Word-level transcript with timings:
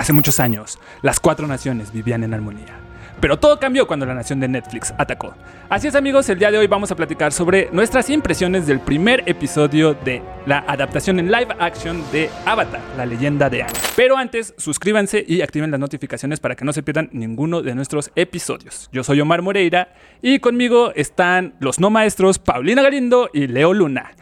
Hace 0.00 0.14
muchos 0.14 0.40
años, 0.40 0.78
las 1.02 1.20
cuatro 1.20 1.46
naciones 1.46 1.92
vivían 1.92 2.24
en 2.24 2.32
armonía. 2.32 2.80
Pero 3.20 3.38
todo 3.38 3.60
cambió 3.60 3.86
cuando 3.86 4.06
la 4.06 4.14
nación 4.14 4.40
de 4.40 4.48
Netflix 4.48 4.94
atacó. 4.96 5.34
Así 5.68 5.88
es 5.88 5.94
amigos, 5.94 6.26
el 6.30 6.38
día 6.38 6.50
de 6.50 6.56
hoy 6.56 6.66
vamos 6.68 6.90
a 6.90 6.96
platicar 6.96 7.34
sobre 7.34 7.68
nuestras 7.70 8.08
impresiones 8.08 8.66
del 8.66 8.80
primer 8.80 9.22
episodio 9.26 9.92
de 9.92 10.22
la 10.46 10.60
adaptación 10.60 11.18
en 11.18 11.30
live 11.30 11.54
action 11.58 12.02
de 12.12 12.30
Avatar, 12.46 12.80
la 12.96 13.04
leyenda 13.04 13.50
de 13.50 13.62
Aang. 13.62 13.74
Pero 13.94 14.16
antes, 14.16 14.54
suscríbanse 14.56 15.22
y 15.28 15.42
activen 15.42 15.70
las 15.70 15.80
notificaciones 15.80 16.40
para 16.40 16.56
que 16.56 16.64
no 16.64 16.72
se 16.72 16.82
pierdan 16.82 17.10
ninguno 17.12 17.60
de 17.60 17.74
nuestros 17.74 18.10
episodios. 18.16 18.88
Yo 18.92 19.04
soy 19.04 19.20
Omar 19.20 19.42
Moreira 19.42 19.92
y 20.22 20.38
conmigo 20.38 20.92
están 20.94 21.56
los 21.60 21.78
no 21.78 21.90
maestros 21.90 22.38
Paulina 22.38 22.80
Galindo 22.80 23.28
y 23.34 23.48
Leo 23.48 23.74
Luna. 23.74 24.12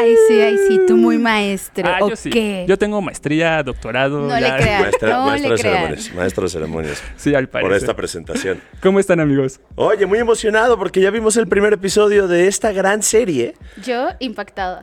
Ay, 0.00 0.14
sí, 0.28 0.40
ay, 0.40 0.58
sí, 0.68 0.80
tú 0.86 0.96
muy 0.96 1.18
maestro. 1.18 1.88
Ah, 1.88 1.98
¿O 2.02 2.10
yo 2.10 2.16
sí. 2.16 2.30
qué? 2.30 2.64
Yo 2.68 2.78
tengo 2.78 3.00
maestría, 3.02 3.62
doctorado. 3.62 4.28
No 4.28 4.34
le 4.34 4.40
ya- 4.42 4.56
creas. 4.56 4.82
Maestra- 4.82 5.10
No 5.10 5.26
maestro 5.26 5.50
le 5.50 5.56
de 5.56 5.62
ceremonias, 5.62 6.14
maestro 6.14 6.42
de 6.44 6.48
ceremonias. 6.50 7.02
Sí, 7.16 7.34
al 7.34 7.48
parecer. 7.48 7.68
Por 7.70 7.76
esta 7.76 7.96
presentación. 7.96 8.60
¿Cómo 8.82 9.00
están 9.00 9.20
amigos? 9.20 9.60
Oye, 9.74 10.06
muy 10.06 10.18
emocionado 10.18 10.78
porque 10.78 11.00
ya 11.00 11.10
vimos 11.10 11.36
el 11.36 11.48
primer 11.48 11.72
episodio 11.72 12.28
de 12.28 12.46
esta 12.48 12.72
gran 12.72 13.02
serie. 13.02 13.54
Yo 13.84 14.08
impactada. 14.20 14.82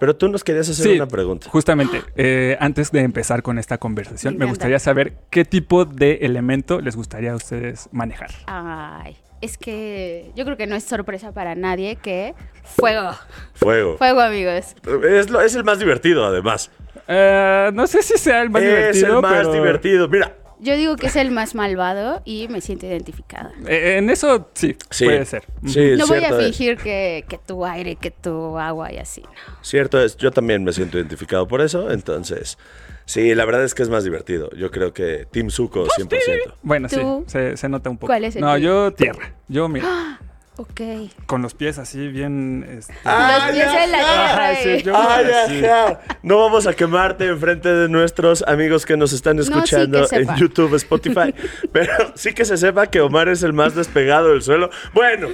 Pero 0.00 0.16
tú 0.16 0.28
nos 0.28 0.42
querías 0.42 0.68
hacer 0.68 0.84
Sí, 0.86 0.92
una 0.96 1.06
pregunta. 1.06 1.48
Justamente, 1.48 2.02
eh, 2.16 2.56
antes 2.60 2.90
de 2.90 3.00
empezar 3.00 3.42
con 3.42 3.58
esta 3.58 3.78
conversación, 3.78 4.34
Me 4.34 4.40
me, 4.44 4.50
gustaría 4.50 4.78
saber 4.80 5.14
qué 5.30 5.44
tipo 5.44 5.84
de 5.84 6.18
elemento 6.22 6.80
les 6.80 6.96
gustaría 6.96 7.32
a 7.32 7.36
ustedes 7.36 7.88
manejar. 7.92 8.30
Ay, 8.46 9.16
es 9.44 9.56
que 9.58 10.30
yo 10.34 10.44
creo 10.44 10.56
que 10.56 10.66
no 10.66 10.74
es 10.76 10.84
sorpresa 10.84 11.32
para 11.32 11.54
nadie 11.54 11.96
que 11.96 12.34
fuego. 12.64 13.10
Fuego. 13.54 13.96
Fuego, 13.98 14.20
amigos. 14.20 14.74
Es, 15.08 15.30
lo- 15.30 15.40
es 15.40 15.54
el 15.54 15.64
más 15.64 15.78
divertido, 15.78 16.24
además. 16.24 16.70
Eh, 17.08 17.70
no 17.74 17.86
sé 17.86 18.02
si 18.02 18.16
sea 18.18 18.42
el 18.42 18.50
más 18.50 18.62
es 18.62 18.68
divertido, 18.68 19.16
el 19.16 19.22
más 19.22 19.32
pero, 19.38 19.52
divertido. 19.52 20.08
Mira, 20.08 20.32
Yo 20.64 20.76
digo 20.76 20.96
que 20.96 21.06
es 21.08 21.16
el 21.16 21.30
más 21.30 21.54
malvado 21.54 22.22
y 22.24 22.48
me 22.48 22.60
siento 22.60 22.86
identificada. 22.86 23.52
eh, 23.68 23.96
en 23.98 24.08
eso 24.10 24.48
sí, 24.54 24.74
sí. 24.90 25.04
puede 25.04 25.24
ser. 25.26 25.44
Sí, 25.66 25.92
No 25.98 26.06
voy 26.06 26.24
a 26.24 26.28
es. 26.30 26.44
fingir 26.44 26.76
que, 26.78 27.24
que 27.28 27.38
tu 27.38 27.64
aire, 27.64 27.96
que 27.96 28.10
tu 28.10 28.58
agua 28.58 28.92
y 28.92 28.98
así. 28.98 29.20
no. 29.22 29.28
Cierto 29.62 30.00
es, 30.02 30.16
yo 30.16 30.30
también 30.30 30.64
me 30.64 30.72
siento 30.72 30.98
identificado 30.98 31.46
por 31.46 31.60
eso, 31.60 31.90
entonces, 31.90 32.58
sí, 33.04 33.34
la 33.34 33.44
verdad 33.44 33.62
es 33.64 33.74
que 33.74 33.82
es 33.82 33.88
más 33.90 34.04
divertido. 34.04 34.50
Yo 34.56 34.70
creo 34.70 34.92
que 34.92 35.26
Team 35.30 35.50
Zuko 35.50 35.86
100%. 35.86 36.54
Bueno, 36.62 36.88
sí, 36.88 37.00
se, 37.26 37.56
se 37.56 37.68
nota 37.68 37.90
un 37.90 37.96
poco. 37.98 38.06
¿Cuál 38.08 38.24
es 38.24 38.34
el 38.36 38.42
No, 38.42 38.56
yo 38.58 38.92
tierra. 38.92 39.34
Yo, 39.48 39.68
mira, 39.68 40.18
Ok. 40.56 40.80
con 41.26 41.42
los 41.42 41.52
pies 41.52 41.78
así 41.78 42.06
bien... 42.08 42.64
este, 42.78 42.94
Ah, 43.04 43.46
Los 43.48 43.56
pies 43.56 43.66
en 43.66 43.90
la 43.90 43.98
Ajá, 43.98 44.50
tierra. 44.52 44.62
sí, 44.62 44.68
eh. 44.68 44.82
yo- 44.84 44.94
Ay, 44.96 45.26
sí. 45.48 45.64
ajá. 45.66 46.00
No 46.22 46.38
vamos 46.38 46.66
a 46.68 46.74
quemarte 46.74 47.26
enfrente 47.26 47.68
de 47.68 47.88
nuestros 47.88 48.44
amigos 48.46 48.86
que 48.86 48.96
nos 48.96 49.12
están 49.12 49.36
sí 49.42 49.50
escuchando 49.50 50.06
que 50.08 50.16
en 50.16 50.22
sepa. 50.22 50.36
YouTube, 50.36 50.74
Spotify. 50.76 51.34
Pero 51.72 52.12
sí 52.14 52.32
que 52.34 52.44
se 52.44 52.56
sepa 52.56 52.86
que 52.86 53.00
Omar 53.00 53.28
es 53.28 53.42
el 53.42 53.52
más 53.52 53.74
despegado 53.74 54.28
del 54.28 54.42
suelo. 54.42 54.70
Bueno, 54.92 55.28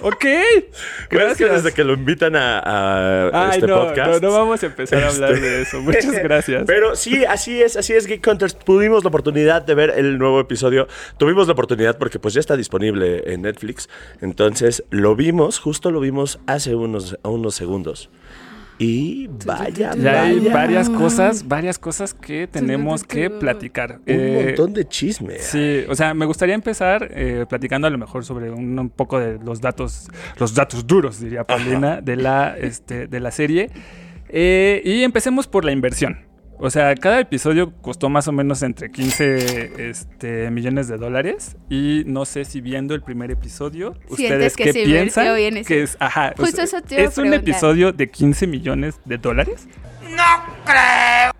Ok, 0.00 0.16
creo 0.20 0.70
que 1.08 1.16
gracias. 1.16 1.50
desde 1.62 1.72
que 1.74 1.82
lo 1.84 1.94
invitan 1.94 2.36
a, 2.36 2.58
a 2.60 3.48
Ay, 3.50 3.54
este 3.56 3.66
no, 3.66 3.86
podcast. 3.86 4.22
no, 4.22 4.28
no 4.28 4.34
vamos 4.36 4.62
a 4.62 4.66
empezar 4.66 5.02
a 5.02 5.08
hablar 5.08 5.32
Este- 5.32 5.46
de 5.46 5.62
eso. 5.62 5.80
Muchas 5.80 6.12
gracias. 6.22 6.64
Pero 6.66 6.96
sí, 6.96 7.24
así 7.24 7.62
es, 7.62 7.76
así 7.76 7.92
es, 7.94 8.06
Geek 8.06 8.26
Hunters. 8.26 8.58
Tuvimos 8.58 9.04
la 9.04 9.08
oportunidad 9.08 9.62
de 9.62 9.74
ver 9.74 9.90
el 9.96 10.18
nuevo 10.18 10.40
episodio. 10.40 10.86
Tuvimos 11.18 11.46
la 11.46 11.54
oportunidad 11.54 11.96
porque 11.98 12.18
pues 12.18 12.34
ya 12.34 12.40
está 12.40 12.56
disponible 12.56 13.22
en 13.32 13.42
Netflix. 13.42 13.88
Entonces 14.20 14.84
lo 14.90 15.16
vimos, 15.16 15.58
justo 15.58 15.90
lo 15.90 16.00
vimos 16.00 16.38
hace 16.46 16.74
unos, 16.74 17.18
unos 17.22 17.54
segundos. 17.54 18.10
Y 18.78 19.28
vaya, 19.46 19.92
Ya 19.96 20.24
hay 20.24 20.38
vaya. 20.38 20.52
varias 20.52 20.90
cosas, 20.90 21.48
varias 21.48 21.78
cosas 21.78 22.12
que 22.12 22.46
tenemos 22.46 23.04
que 23.04 23.30
platicar. 23.30 24.00
Un 24.00 24.02
Eh, 24.06 24.44
montón 24.46 24.74
de 24.74 24.86
chisme. 24.86 25.38
Sí, 25.38 25.84
o 25.88 25.94
sea, 25.94 26.12
me 26.12 26.26
gustaría 26.26 26.54
empezar 26.54 27.08
eh, 27.10 27.46
platicando 27.48 27.86
a 27.86 27.90
lo 27.90 27.96
mejor 27.96 28.24
sobre 28.24 28.50
un, 28.50 28.78
un 28.78 28.90
poco 28.90 29.18
de 29.18 29.38
los 29.38 29.62
datos, 29.62 30.08
los 30.38 30.54
datos 30.54 30.86
duros, 30.86 31.20
diría 31.20 31.44
Paulina, 31.44 32.00
de 32.02 32.16
la, 32.16 32.54
este, 32.58 33.06
de 33.06 33.20
la 33.20 33.30
serie. 33.30 33.70
Eh, 34.28 34.82
y 34.84 35.04
empecemos 35.04 35.46
por 35.46 35.64
la 35.64 35.72
inversión. 35.72 36.25
O 36.58 36.70
sea, 36.70 36.94
cada 36.94 37.20
episodio 37.20 37.72
costó 37.82 38.08
más 38.08 38.28
o 38.28 38.32
menos 38.32 38.62
entre 38.62 38.90
15 38.90 39.90
este, 39.90 40.50
millones 40.50 40.88
de 40.88 40.96
dólares. 40.96 41.56
Y 41.68 42.02
no 42.06 42.24
sé 42.24 42.44
si 42.44 42.60
viendo 42.60 42.94
el 42.94 43.02
primer 43.02 43.30
episodio, 43.30 43.92
Sientes 44.14 44.54
ustedes 44.54 44.56
que 44.56 44.64
qué 44.64 44.84
piensan 44.84 45.34
bien 45.36 45.56
ese- 45.58 45.68
que 45.68 45.82
es, 45.82 45.96
ajá, 46.00 46.32
o 46.38 46.40
Justo 46.42 46.56
sea, 46.56 46.64
eso 46.64 46.80
te 46.82 46.94
iba 46.94 47.04
a 47.04 47.06
es 47.08 47.18
un 47.18 47.32
episodio 47.34 47.92
de 47.92 48.08
15 48.10 48.46
millones 48.46 49.00
de 49.04 49.18
dólares. 49.18 49.68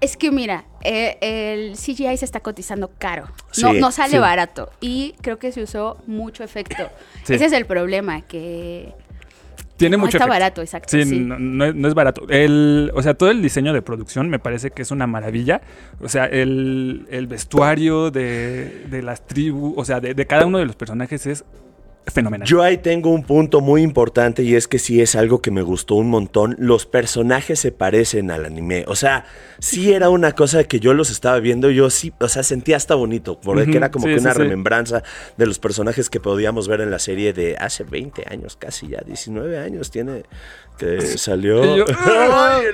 Es 0.01 0.17
que 0.17 0.31
mira, 0.31 0.65
eh, 0.83 1.17
el 1.21 1.77
CGI 1.77 2.17
se 2.17 2.25
está 2.25 2.41
cotizando 2.41 2.91
caro. 2.99 3.25
No, 3.63 3.73
Sí, 3.73 3.81
no 3.81 3.91
sale 3.93 4.13
sí. 4.13 4.19
barato. 4.19 4.71
Y 4.81 5.15
creo 5.23 5.39
que 5.39 5.51
se 5.53 5.63
usó 5.63 5.97
mucho 6.07 6.45
efecto. 6.45 6.91
Sí. 7.25 7.35
Ese 7.35 7.47
es 7.47 7.53
el 7.53 7.65
problema, 7.65 8.21
que 8.23 8.93
Tiene 9.77 9.97
no 9.97 10.05
mucho 10.05 10.17
está 10.17 10.25
efecto. 10.25 10.29
barato, 10.29 10.61
exacto. 10.63 10.89
Sí, 10.91 11.05
sí. 11.05 11.19
No, 11.21 11.39
no 11.39 11.65
es, 11.67 11.75
no 11.75 11.89
es 11.89 11.95
barato. 11.95 12.27
El, 12.29 12.91
o 12.95 13.03
sea, 13.03 13.15
todo 13.15 13.31
el 13.31 13.43
diseño 13.43 13.73
de 13.73 13.83
producción 13.83 14.29
me 14.31 14.39
parece 14.39 14.71
que 14.71 14.83
es 14.83 14.91
una 14.91 15.07
maravilla. 15.07 15.61
O 16.01 16.09
sea, 16.09 16.25
el, 16.27 17.07
el 17.11 17.27
vestuario 17.27 18.11
de, 18.11 18.85
de 18.89 19.03
las 19.03 19.27
tribus, 19.27 19.75
o 19.77 19.85
sea, 19.85 20.01
de, 20.01 20.15
de 20.15 20.27
cada 20.27 20.47
uno 20.47 20.59
de 20.59 20.67
los 20.67 20.77
personajes 20.77 21.27
es 21.27 21.45
fenomenal. 22.07 22.47
Yo 22.47 22.63
ahí 22.63 22.79
tengo 22.79 23.11
un 23.11 23.23
punto 23.25 23.61
muy 23.61 23.83
importante 23.83 24.43
y 24.43 24.55
es 24.55 24.69
que 24.69 24.79
sí 24.79 25.01
es 25.01 25.15
algo 25.17 25.41
que 25.43 25.51
me 25.51 25.63
gustó 25.63 25.95
un 25.97 26.09
montón. 26.09 26.55
Los 26.59 26.87
personajes 26.87 27.59
se 27.61 27.73
parecen 27.73 28.31
al 28.31 28.45
anime. 28.45 28.85
O 28.89 28.97
sea, 28.97 29.25
sí 29.59 29.93
era 29.93 30.09
una 30.09 30.33
cosa 30.33 30.65
que 30.65 30.81
yo 30.81 30.95
los 30.95 31.11
estaba 31.11 31.39
viendo. 31.41 31.71
y 31.71 31.75
Yo 31.77 31.91
sí, 31.91 32.13
o 32.21 32.29
sea, 32.29 32.43
sentía 32.43 32.77
hasta 32.77 32.95
bonito. 32.95 33.41
Porque 33.41 33.77
era 33.77 33.91
como 33.91 34.07
sí, 34.07 34.13
que 34.15 34.19
sí, 34.21 34.25
una 34.25 34.35
sí. 34.35 34.39
remembranza 34.41 35.03
de 35.37 35.47
los 35.47 35.59
personajes 35.59 36.09
que 36.11 36.21
podíamos 36.21 36.69
ver 36.69 36.81
en 36.81 36.91
la 36.91 36.99
serie 36.99 37.33
de 37.33 37.57
hace 37.59 37.85
20 37.85 38.25
años, 38.31 38.57
casi 38.57 38.89
ya 38.89 39.01
19 39.05 39.59
años 39.59 39.91
tiene 39.91 40.23
que 40.79 41.01
salió. 41.19 41.77
Yo- 41.77 41.85
Ay. 42.07 42.65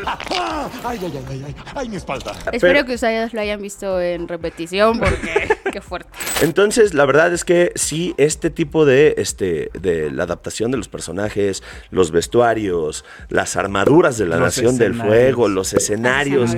¡Ay, 0.84 0.98
ay, 1.00 1.00
ay, 1.04 1.24
ay, 1.30 1.44
ay! 1.46 1.54
¡Ay, 1.74 1.88
mi 1.88 1.96
espalda! 1.96 2.32
Espero 2.52 2.60
pero- 2.60 2.84
que 2.86 2.94
ustedes 2.94 3.32
lo 3.32 3.40
hayan 3.40 3.62
visto 3.62 4.00
en 4.00 4.28
repetición 4.28 4.98
porque 4.98 5.48
qué 5.72 5.80
fuerte. 5.80 6.10
Entonces, 6.42 6.94
la 6.94 7.04
verdad 7.04 7.32
es 7.32 7.44
que 7.44 7.72
sí, 7.74 8.14
este 8.18 8.50
tipo 8.50 8.84
de, 8.84 9.14
este, 9.16 9.70
de 9.80 10.10
la 10.10 10.22
adaptación 10.24 10.70
de 10.70 10.76
los 10.76 10.88
personajes, 10.88 11.62
los 11.90 12.12
vestuarios, 12.12 13.04
las 13.28 13.56
armaduras 13.56 14.18
de 14.18 14.26
la 14.26 14.36
Los 14.36 14.56
Nación 14.56 14.78
del. 14.78 14.92
Fuego, 14.94 15.48
los 15.48 15.72
escenarios, 15.72 16.54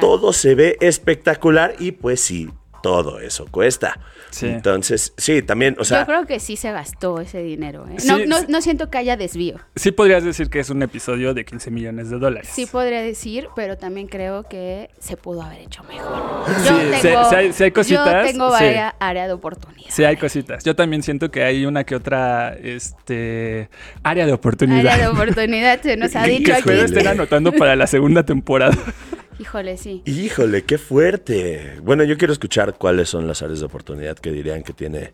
todo 0.00 0.32
se 0.32 0.54
ve 0.54 0.76
espectacular 0.80 1.74
y 1.78 1.92
pues 1.92 2.20
sí, 2.20 2.50
todo 2.82 3.20
eso 3.20 3.46
cuesta. 3.50 3.98
Sí. 4.30 4.46
Entonces, 4.46 5.14
sí, 5.16 5.40
también, 5.42 5.76
o 5.78 5.84
sea, 5.84 6.00
Yo 6.00 6.06
creo 6.06 6.26
que 6.26 6.38
sí 6.38 6.56
se 6.56 6.70
gastó 6.70 7.20
ese 7.20 7.42
dinero. 7.42 7.86
¿eh? 7.88 7.94
Sí, 7.98 8.08
no, 8.08 8.18
no, 8.26 8.36
no 8.46 8.60
siento 8.60 8.90
que 8.90 8.98
haya 8.98 9.16
desvío. 9.16 9.56
Sí 9.74 9.90
podrías 9.90 10.22
decir 10.22 10.50
que 10.50 10.60
es 10.60 10.68
un 10.68 10.82
episodio 10.82 11.32
de 11.32 11.44
15 11.46 11.70
millones 11.70 12.10
de 12.10 12.18
dólares. 12.18 12.50
Sí 12.52 12.66
podría 12.66 13.00
decir, 13.02 13.48
pero 13.56 13.78
también 13.78 14.06
creo 14.06 14.42
que 14.42 14.90
se 14.98 15.16
pudo 15.16 15.42
haber 15.42 15.60
hecho 15.62 15.82
mejor. 15.84 16.44
Sí, 16.62 16.74
sí, 17.00 17.08
sí 17.30 17.34
hay- 17.34 17.52
sí 17.54 17.64
hay 17.64 17.70
cositas, 17.70 18.26
Yo 18.26 18.32
tengo 18.32 18.48
sí. 18.58 18.64
varias 18.64 18.94
área 19.00 19.26
de 19.26 19.32
oportunidad. 19.32 19.88
Sí, 19.90 20.04
hay 20.04 20.16
cositas. 20.16 20.62
Yo 20.62 20.76
también 20.76 21.02
siento 21.02 21.30
que 21.30 21.42
hay 21.44 21.64
una 21.64 21.84
que 21.84 21.94
otra 21.96 22.54
este, 22.62 23.70
área 24.02 24.26
de 24.26 24.32
oportunidad. 24.34 24.92
Área 24.92 25.06
de 25.08 25.12
oportunidad 25.14 25.80
se 25.80 25.96
nos 25.96 26.14
ha 26.16 26.24
que 26.24 26.30
dicho 26.30 26.52
aquí. 26.52 26.60
espero 26.60 26.84
estén 26.84 27.06
anotando 27.06 27.52
para 27.52 27.76
la 27.76 27.86
segunda 27.86 28.24
temporada. 28.24 28.76
Híjole, 29.38 29.76
sí. 29.76 30.02
híjole, 30.04 30.62
qué 30.64 30.78
fuerte. 30.78 31.78
Bueno, 31.82 32.02
yo 32.04 32.16
quiero 32.18 32.32
escuchar 32.32 32.74
cuáles 32.76 33.08
son 33.08 33.26
las 33.28 33.42
áreas 33.42 33.60
de 33.60 33.66
oportunidad 33.66 34.16
que 34.18 34.32
dirían 34.32 34.62
que 34.62 34.72
tiene 34.72 35.12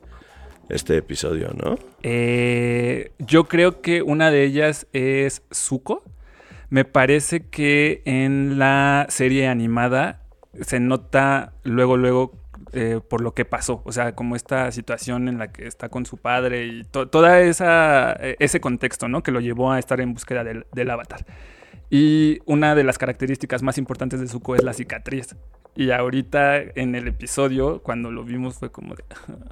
este 0.70 0.96
episodio, 0.96 1.50
¿no? 1.54 1.76
Eh, 2.02 3.12
yo 3.18 3.44
creo 3.44 3.82
que 3.82 4.00
una 4.02 4.30
de 4.30 4.44
ellas 4.44 4.86
es 4.92 5.42
Zuko. 5.52 6.02
Me 6.70 6.84
parece 6.86 7.46
que 7.48 8.02
en 8.06 8.58
la 8.58 9.06
serie 9.10 9.46
animada 9.46 10.22
se 10.62 10.80
nota 10.80 11.52
luego, 11.62 11.96
luego 11.98 12.32
eh, 12.72 13.00
por 13.06 13.20
lo 13.20 13.34
que 13.34 13.44
pasó. 13.44 13.82
O 13.84 13.92
sea, 13.92 14.14
como 14.14 14.36
esta 14.36 14.72
situación 14.72 15.28
en 15.28 15.36
la 15.38 15.52
que 15.52 15.66
está 15.66 15.90
con 15.90 16.06
su 16.06 16.16
padre 16.16 16.64
y 16.66 16.84
to- 16.84 17.08
toda 17.08 17.40
esa 17.42 18.16
eh, 18.18 18.36
ese 18.38 18.60
contexto, 18.60 19.06
¿no? 19.06 19.22
Que 19.22 19.32
lo 19.32 19.40
llevó 19.40 19.70
a 19.70 19.78
estar 19.78 20.00
en 20.00 20.14
búsqueda 20.14 20.42
del, 20.44 20.64
del 20.72 20.90
avatar. 20.90 21.26
Y 21.90 22.38
una 22.46 22.74
de 22.74 22.84
las 22.84 22.98
características 22.98 23.62
más 23.62 23.78
importantes 23.78 24.20
de 24.20 24.28
Zuko 24.28 24.56
es 24.56 24.64
la 24.64 24.72
cicatriz. 24.72 25.36
Y 25.76 25.90
ahorita 25.90 26.56
en 26.76 26.94
el 26.94 27.08
episodio, 27.08 27.80
cuando 27.82 28.10
lo 28.10 28.22
vimos, 28.24 28.58
fue 28.58 28.70
como 28.70 28.94
de, 28.94 29.02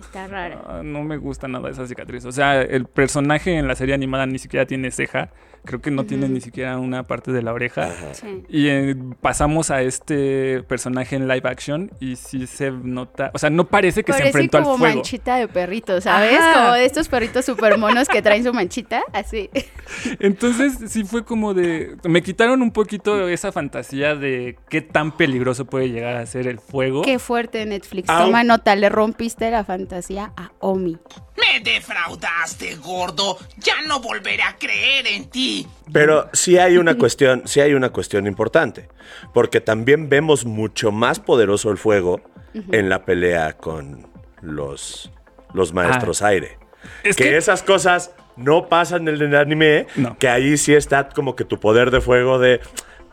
Está 0.00 0.28
rara. 0.28 0.62
Ah, 0.66 0.80
no 0.84 1.02
me 1.02 1.16
gusta 1.16 1.48
nada 1.48 1.68
esa 1.70 1.86
cicatriz. 1.86 2.24
O 2.24 2.32
sea, 2.32 2.62
el 2.62 2.86
personaje 2.86 3.56
en 3.56 3.66
la 3.66 3.74
serie 3.74 3.94
animada 3.94 4.26
ni 4.26 4.38
siquiera 4.38 4.66
tiene 4.66 4.90
ceja. 4.90 5.30
Creo 5.64 5.80
que 5.80 5.92
no 5.92 6.04
tiene 6.04 6.28
ni 6.28 6.40
siquiera 6.40 6.76
una 6.78 7.04
parte 7.04 7.30
de 7.30 7.40
la 7.40 7.52
oreja. 7.52 7.88
Sí. 8.14 8.42
Y 8.48 8.68
eh, 8.68 8.96
pasamos 9.20 9.70
a 9.70 9.82
este 9.82 10.62
personaje 10.64 11.14
en 11.14 11.28
live 11.28 11.48
action 11.48 11.90
y 12.00 12.16
sí 12.16 12.48
se 12.48 12.72
nota, 12.72 13.30
o 13.32 13.38
sea, 13.38 13.48
no 13.48 13.68
parece 13.68 14.02
que 14.02 14.12
se 14.12 14.18
Parece 14.18 14.28
enfrentó 14.38 14.58
al 14.58 14.64
como 14.64 14.78
fuego. 14.78 14.94
manchita 14.96 15.36
de 15.36 15.46
perrito, 15.46 16.00
¿sabes? 16.00 16.36
Ajá. 16.40 16.54
Como 16.62 16.72
de 16.74 16.84
estos 16.84 17.08
perritos 17.08 17.44
super 17.44 17.78
monos 17.78 18.08
que 18.08 18.20
traen 18.22 18.42
su 18.42 18.52
manchita, 18.52 19.04
así. 19.12 19.50
Entonces 20.18 20.78
sí 20.90 21.04
fue 21.04 21.24
como 21.24 21.54
de, 21.54 21.96
me 22.08 22.22
quitaron 22.22 22.60
un 22.60 22.72
poquito 22.72 23.28
esa 23.28 23.52
fantasía 23.52 24.16
de 24.16 24.58
qué 24.68 24.80
tan 24.82 25.16
peligroso 25.16 25.64
puede 25.66 25.90
llegar 25.90 26.11
hacer 26.20 26.46
el 26.46 26.58
fuego. 26.58 27.02
Qué 27.02 27.18
fuerte 27.18 27.64
Netflix. 27.66 28.08
Au. 28.08 28.26
Toma 28.26 28.44
nota, 28.44 28.74
le 28.76 28.88
rompiste 28.88 29.50
la 29.50 29.64
fantasía 29.64 30.32
a 30.36 30.50
Omi. 30.60 30.98
Me 31.36 31.60
defraudaste, 31.60 32.76
gordo. 32.76 33.38
Ya 33.58 33.74
no 33.86 34.00
volveré 34.00 34.42
a 34.42 34.56
creer 34.58 35.06
en 35.06 35.26
ti. 35.30 35.66
Pero 35.92 36.28
sí 36.32 36.58
hay 36.58 36.76
una 36.76 36.96
cuestión, 36.96 37.42
sí 37.46 37.60
hay 37.60 37.74
una 37.74 37.90
cuestión 37.90 38.26
importante, 38.26 38.88
porque 39.34 39.60
también 39.60 40.08
vemos 40.08 40.44
mucho 40.44 40.92
más 40.92 41.20
poderoso 41.20 41.70
el 41.70 41.78
fuego 41.78 42.20
en 42.54 42.88
la 42.88 43.04
pelea 43.04 43.54
con 43.56 44.06
los, 44.40 45.10
los 45.54 45.72
maestros 45.72 46.22
aire. 46.22 46.58
Es 47.04 47.16
que, 47.16 47.24
que- 47.24 47.36
esas 47.36 47.62
cosas 47.62 48.10
no 48.36 48.68
pasan 48.68 49.06
en 49.08 49.20
el 49.22 49.34
anime, 49.36 49.86
No. 49.96 50.16
que 50.18 50.28
ahí 50.28 50.56
sí 50.56 50.74
está 50.74 51.08
como 51.10 51.36
que 51.36 51.44
tu 51.44 51.60
poder 51.60 51.90
de 51.90 52.00
fuego 52.00 52.38
de 52.38 52.60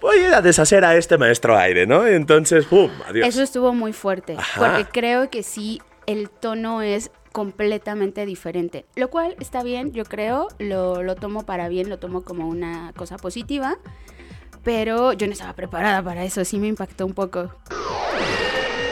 voy 0.01 0.17
a 0.33 0.41
deshacer 0.41 0.85
a 0.85 0.95
este 0.95 1.17
maestro 1.17 1.57
aire, 1.57 1.85
¿no? 1.85 2.05
Entonces, 2.05 2.65
¡pum! 2.65 2.89
Adiós. 3.07 3.27
Eso 3.27 3.41
estuvo 3.41 3.73
muy 3.73 3.93
fuerte, 3.93 4.35
Ajá. 4.37 4.59
porque 4.59 4.85
creo 4.91 5.29
que 5.29 5.43
sí, 5.43 5.81
el 6.05 6.29
tono 6.29 6.81
es 6.81 7.11
completamente 7.31 8.25
diferente, 8.25 8.85
lo 8.95 9.09
cual 9.09 9.35
está 9.39 9.61
bien, 9.63 9.91
yo 9.93 10.03
creo, 10.03 10.47
lo, 10.57 11.03
lo 11.03 11.15
tomo 11.15 11.45
para 11.45 11.69
bien, 11.69 11.89
lo 11.89 11.99
tomo 11.99 12.23
como 12.23 12.47
una 12.47 12.91
cosa 12.95 13.17
positiva, 13.17 13.77
pero 14.63 15.13
yo 15.13 15.27
no 15.27 15.33
estaba 15.33 15.53
preparada 15.53 16.01
para 16.01 16.23
eso, 16.23 16.43
sí 16.43 16.57
me 16.57 16.67
impactó 16.67 17.05
un 17.05 17.13
poco. 17.13 17.53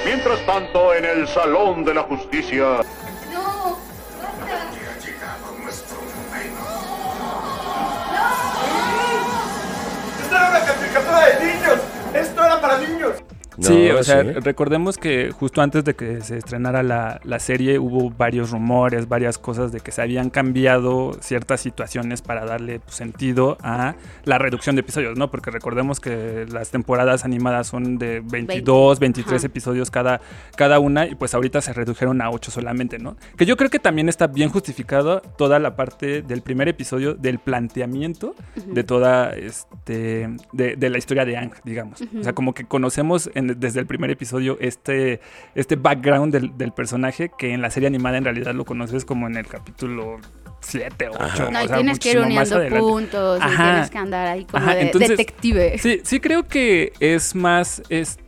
Mientras 0.06 0.46
tanto, 0.46 0.94
en 0.94 1.04
el 1.04 1.28
Salón 1.28 1.84
de 1.84 1.94
la 1.94 2.04
Justicia. 2.04 2.78
Niños! 11.36 11.80
¡Esto 12.14 12.44
era 12.44 12.60
para 12.62 12.78
niños! 12.80 13.16
Sí, 13.60 13.90
o 13.90 14.04
sea, 14.04 14.22
sí. 14.24 14.32
recordemos 14.34 14.98
que 14.98 15.32
justo 15.32 15.62
antes 15.62 15.84
de 15.84 15.96
que 15.96 16.22
se 16.22 16.38
estrenara 16.38 16.84
la, 16.84 17.20
la 17.24 17.40
serie 17.40 17.80
hubo 17.80 18.10
varios 18.12 18.52
rumores, 18.52 19.08
varias 19.08 19.38
cosas 19.38 19.72
de 19.72 19.80
que 19.80 19.92
se 19.92 20.02
habían 20.02 20.30
cambiado 20.30 21.14
ciertas 21.22 21.62
situaciones 21.62 22.22
para 22.22 22.46
darle 22.46 22.80
pues, 22.80 22.96
sentido 22.96 23.58
a 23.64 23.96
la 24.26 24.38
reducción 24.38 24.76
de 24.76 24.82
episodios, 24.82 25.18
¿no? 25.18 25.32
Porque 25.32 25.50
recordemos 25.52 26.00
que 26.00 26.46
las 26.52 26.70
temporadas 26.70 27.26
animadas 27.26 27.68
son 27.68 27.98
de 27.98 28.22
22, 28.24 29.00
23 29.00 29.36
Ajá. 29.38 29.46
episodios 29.48 29.90
cada, 29.90 30.22
cada 30.56 30.80
una 30.80 31.08
y 31.08 31.16
pues 31.16 31.34
ahorita 31.34 31.62
se 31.62 31.74
redujeron 31.74 32.22
a 32.22 32.30
8 32.30 32.52
solamente, 32.52 33.00
¿no? 33.00 33.18
Que 33.38 33.46
yo 33.46 33.58
creo 33.58 33.70
que 33.70 33.80
también 33.80 34.08
está 34.10 34.28
bien 34.28 34.50
justificado 34.50 35.22
toda 35.22 35.58
la 35.60 35.76
parte 35.76 36.22
del 36.22 36.42
primer 36.42 36.68
episodio 36.68 37.16
del 37.16 37.40
planteamiento 37.40 38.36
de 38.68 38.84
toda, 38.84 39.32
este, 39.32 40.30
de, 40.54 40.76
de 40.76 40.90
la 40.90 40.98
historia 40.98 41.26
de 41.26 41.38
Ang, 41.38 41.52
digamos. 41.64 42.02
O 42.20 42.24
sea, 42.24 42.34
como 42.34 42.54
que 42.54 42.66
conocemos 42.66 43.30
en- 43.34 43.47
desde 43.56 43.80
el 43.80 43.86
primer 43.88 44.10
episodio 44.12 44.58
este, 44.60 45.22
este 45.56 45.76
background 45.76 46.34
del, 46.34 46.58
del 46.58 46.72
personaje 46.72 47.32
que 47.38 47.54
en 47.54 47.62
la 47.62 47.70
serie 47.70 47.88
animada 47.88 48.18
en 48.18 48.24
realidad 48.26 48.54
lo 48.54 48.66
conoces 48.66 49.06
como 49.06 49.28
en 49.28 49.38
el 49.38 49.48
capítulo 49.48 50.18
7 50.60 51.10
o 51.10 51.12
8. 51.14 51.52
No, 51.52 51.64
y 51.64 51.68
tienes 51.68 52.00
que 52.00 52.12
ir 52.12 52.20
uniendo 52.20 52.68
puntos, 52.80 53.40
y 53.40 53.44
Ajá. 53.44 53.64
tienes 53.72 53.90
que 53.92 53.98
andar 54.00 54.28
ahí 54.28 54.46
como 54.46 54.64
Ajá, 54.64 54.76
de 54.76 54.82
entonces- 54.82 55.10
detective. 55.12 55.78
Sí, 55.78 56.02
sí 56.04 56.20
creo 56.20 56.44
que 56.48 56.94
es 57.00 57.36
más, 57.36 57.82
este, 57.90 58.24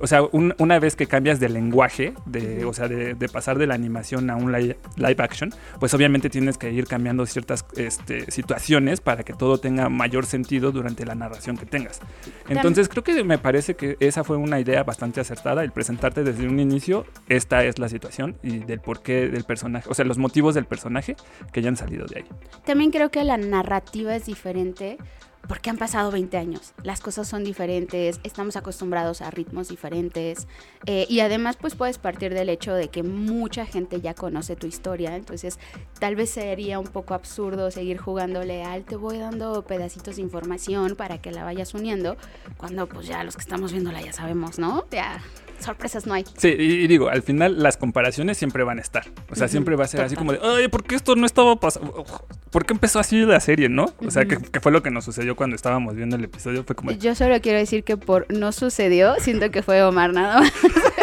o 0.00 0.06
sea, 0.06 0.22
un- 0.22 0.54
una 0.58 0.78
vez 0.78 0.96
que 0.96 1.06
cambias 1.06 1.40
de 1.40 1.48
lenguaje, 1.48 2.14
de, 2.26 2.64
o 2.64 2.72
sea, 2.72 2.88
de, 2.88 3.14
de 3.14 3.28
pasar 3.28 3.58
de 3.58 3.66
la 3.66 3.74
animación 3.74 4.30
a 4.30 4.36
un 4.36 4.52
li- 4.52 4.76
live 4.96 5.16
action, 5.18 5.52
pues 5.80 5.94
obviamente 5.94 6.28
tienes 6.30 6.58
que 6.58 6.70
ir 6.72 6.86
cambiando 6.86 7.24
ciertas 7.26 7.64
este, 7.76 8.30
situaciones 8.30 9.00
para 9.00 9.22
que 9.22 9.32
todo 9.32 9.58
tenga 9.58 9.88
mayor 9.88 10.26
sentido 10.26 10.72
durante 10.72 11.04
la 11.04 11.14
narración 11.14 11.56
que 11.56 11.66
tengas. 11.66 12.00
Entonces 12.48 12.88
creo 12.88 13.02
que 13.04 13.22
me 13.24 13.38
parece 13.38 13.74
que 13.74 13.96
esa 14.00 14.24
fue 14.24 14.36
una 14.36 14.60
idea 14.60 14.82
bastante 14.84 15.20
acertada, 15.20 15.62
el 15.64 15.72
presentarte 15.72 16.24
desde 16.24 16.46
un 16.48 16.58
inicio, 16.60 17.04
esta 17.28 17.64
es 17.64 17.78
la 17.78 17.88
situación 17.88 18.36
y 18.42 18.58
del 18.58 18.80
porqué 18.80 19.28
del 19.28 19.44
personaje, 19.44 19.88
o 19.88 19.94
sea, 19.94 20.04
los 20.04 20.18
motivos 20.18 20.54
del 20.54 20.64
personaje 20.66 21.16
que 21.52 21.62
ya 21.62 21.68
han 21.68 21.76
salido 21.76 22.06
de 22.06 22.18
ahí. 22.20 22.24
También 22.64 22.90
creo 22.90 23.10
que 23.10 23.24
la 23.24 23.36
narrativa 23.36 24.14
es 24.16 24.26
diferente 24.26 24.98
porque 25.48 25.70
han 25.70 25.76
pasado 25.76 26.10
20 26.10 26.36
años. 26.36 26.72
Las 26.82 27.00
cosas 27.00 27.28
son 27.28 27.44
diferentes, 27.44 28.20
estamos 28.22 28.56
acostumbrados 28.56 29.22
a 29.22 29.30
ritmos 29.30 29.68
diferentes 29.68 30.46
eh, 30.86 31.06
y 31.08 31.20
además 31.20 31.56
pues 31.60 31.74
puedes 31.74 31.98
partir 31.98 32.34
del 32.34 32.48
hecho 32.48 32.74
de 32.74 32.88
que 32.88 33.02
mucha 33.02 33.66
gente 33.66 34.00
ya 34.00 34.14
conoce 34.14 34.56
tu 34.56 34.66
historia, 34.66 35.16
entonces 35.16 35.58
tal 35.98 36.16
vez 36.16 36.30
sería 36.30 36.78
un 36.78 36.86
poco 36.86 37.14
absurdo 37.14 37.70
seguir 37.70 37.98
jugándole 37.98 38.62
al 38.64 38.84
te 38.84 38.96
voy 38.96 39.18
dando 39.18 39.62
pedacitos 39.62 40.16
de 40.16 40.22
información 40.22 40.96
para 40.96 41.18
que 41.18 41.30
la 41.30 41.44
vayas 41.44 41.74
uniendo 41.74 42.16
cuando 42.56 42.88
pues 42.88 43.06
ya 43.06 43.24
los 43.24 43.36
que 43.36 43.42
estamos 43.42 43.72
viéndola 43.72 44.00
ya 44.00 44.12
sabemos, 44.12 44.58
¿no? 44.58 44.84
Ya 44.90 45.20
sorpresas 45.62 46.06
no 46.06 46.14
hay. 46.14 46.24
Sí, 46.36 46.48
y, 46.48 46.84
y 46.84 46.86
digo, 46.86 47.08
al 47.08 47.22
final 47.22 47.62
las 47.62 47.76
comparaciones 47.76 48.38
siempre 48.38 48.64
van 48.64 48.78
a 48.78 48.82
estar. 48.82 49.04
O 49.30 49.34
sea, 49.34 49.48
siempre 49.48 49.76
va 49.76 49.84
a 49.84 49.88
ser 49.88 50.02
así 50.02 50.16
como 50.16 50.32
de, 50.32 50.40
ay, 50.42 50.68
¿por 50.68 50.84
qué 50.84 50.94
esto 50.94 51.16
no 51.16 51.26
estaba 51.26 51.56
pasando? 51.56 52.04
¿Por 52.50 52.66
qué 52.66 52.74
empezó 52.74 52.98
así 52.98 53.20
la 53.24 53.40
serie, 53.40 53.68
no? 53.68 53.86
O 54.04 54.10
sea, 54.10 54.26
que, 54.26 54.36
que 54.36 54.60
fue 54.60 54.72
lo 54.72 54.82
que 54.82 54.90
nos 54.90 55.04
sucedió 55.04 55.36
cuando 55.36 55.56
estábamos 55.56 55.96
viendo 55.96 56.16
el 56.16 56.24
episodio. 56.24 56.64
Fue 56.64 56.76
como, 56.76 56.90
Yo 56.92 57.14
solo 57.14 57.40
quiero 57.40 57.58
decir 57.58 57.84
que 57.84 57.96
por 57.96 58.30
no 58.32 58.52
sucedió, 58.52 59.14
siento 59.18 59.50
que 59.50 59.62
fue 59.62 59.82
Omar 59.82 60.12
nada 60.12 60.40
más. 60.40 60.52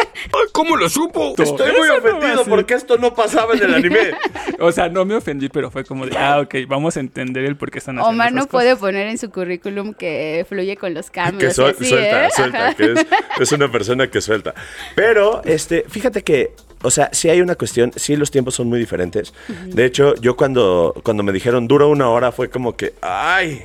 ¿Cómo 0.52 0.76
lo 0.76 0.88
supo? 0.88 1.34
Estoy 1.36 1.72
muy 1.78 1.88
ofendido 1.88 2.44
porque 2.44 2.74
esto 2.74 2.98
no 2.98 3.14
pasaba 3.14 3.54
en 3.54 3.64
el 3.64 3.74
anime. 3.74 4.12
o 4.60 4.72
sea, 4.72 4.88
no 4.88 5.04
me 5.04 5.14
ofendí, 5.14 5.48
pero 5.48 5.70
fue 5.70 5.84
como 5.84 6.06
de, 6.06 6.16
ah, 6.16 6.40
ok, 6.40 6.54
vamos 6.68 6.96
a 6.96 7.00
entender 7.00 7.44
el 7.44 7.56
por 7.56 7.70
qué 7.70 7.78
están 7.78 7.98
haciendo 7.98 8.10
Omar 8.10 8.32
no 8.32 8.46
puede 8.46 8.76
poner 8.76 9.08
en 9.08 9.18
su 9.18 9.30
currículum 9.30 9.94
que 9.94 10.44
fluye 10.48 10.76
con 10.76 10.94
los 10.94 11.10
cambios. 11.10 11.56
que 11.56 11.62
y 11.62 11.64
así, 11.64 11.84
suelta, 11.86 12.26
¿eh? 12.26 12.30
suelta, 12.34 12.74
que 12.74 12.92
es, 12.92 13.06
es 13.40 13.52
una 13.52 13.70
persona 13.70 14.10
que 14.10 14.20
suelta. 14.20 14.54
Pero, 14.94 15.42
este, 15.44 15.84
fíjate 15.88 16.22
que, 16.22 16.54
o 16.82 16.90
sea, 16.90 17.10
sí 17.12 17.28
hay 17.28 17.40
una 17.40 17.54
cuestión, 17.54 17.92
sí 17.96 18.16
los 18.16 18.30
tiempos 18.30 18.54
son 18.54 18.68
muy 18.68 18.78
diferentes. 18.78 19.32
De 19.66 19.84
hecho, 19.84 20.14
yo 20.16 20.36
cuando, 20.36 20.94
cuando 21.02 21.22
me 21.22 21.32
dijeron 21.32 21.68
dura 21.68 21.86
una 21.86 22.08
hora 22.08 22.32
fue 22.32 22.50
como 22.50 22.76
que, 22.76 22.94
ay, 23.00 23.64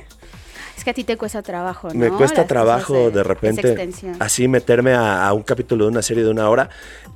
Es 0.76 0.84
que 0.84 0.90
a 0.90 0.94
ti 0.94 1.04
te 1.04 1.16
cuesta 1.16 1.42
trabajo, 1.42 1.88
¿no? 1.88 1.94
me 1.94 2.10
cuesta 2.10 2.40
Las 2.42 2.48
trabajo 2.48 3.10
de 3.10 3.22
repente 3.22 3.88
así 4.18 4.46
meterme 4.46 4.92
a, 4.92 5.26
a 5.26 5.32
un 5.32 5.42
capítulo 5.42 5.84
de 5.86 5.90
una 5.90 6.02
serie 6.02 6.22
de 6.22 6.30
una 6.30 6.48
hora. 6.50 6.68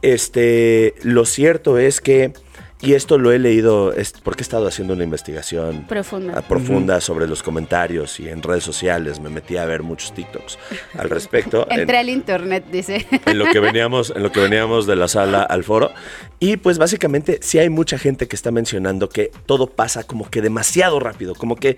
Este, 0.03 0.95
lo 1.03 1.25
cierto 1.27 1.79
es 1.79 2.01
que, 2.01 2.33
y 2.81 2.95
esto 2.95 3.19
lo 3.19 3.31
he 3.33 3.39
leído, 3.39 3.93
es 3.93 4.13
porque 4.13 4.41
he 4.41 4.45
estado 4.45 4.67
haciendo 4.67 4.95
una 4.95 5.05
investigación 5.05 5.85
Profunda. 5.87 7.01
sobre 7.03 7.27
los 7.29 7.43
comentarios 7.43 8.19
y 8.19 8.29
en 8.31 8.43
redes 8.43 8.65
sociales 8.65 9.21
me 9.21 9.29
metí 9.29 9.59
a 9.59 9.67
ver 9.67 9.83
muchos 9.83 10.15
TikToks 10.15 10.59
al 10.99 11.11
respecto. 11.11 11.67
En- 11.71 11.81
Entré 11.81 11.99
al 11.99 12.09
internet, 12.09 12.65
dice. 12.73 13.07
en 13.27 13.39
lo 13.39 13.45
que 13.47 13.61
veníamos, 13.61 14.11
en 14.17 14.23
lo 14.23 14.33
que 14.33 14.41
veníamos 14.41 14.87
de 14.87 14.97
la 14.97 15.07
sala 15.09 15.43
al 15.43 15.63
foro. 15.65 15.91
Y 16.39 16.57
pues 16.57 16.79
básicamente 16.79 17.39
sí 17.43 17.59
hay 17.59 17.69
mucha 17.69 17.99
gente 17.99 18.27
que 18.27 18.35
está 18.37 18.51
mencionando 18.51 19.11
que 19.11 19.31
todo 19.45 19.67
pasa 19.67 20.05
como 20.05 20.31
que 20.31 20.41
demasiado 20.41 20.99
rápido, 20.99 21.35
como 21.35 21.57
que 21.57 21.77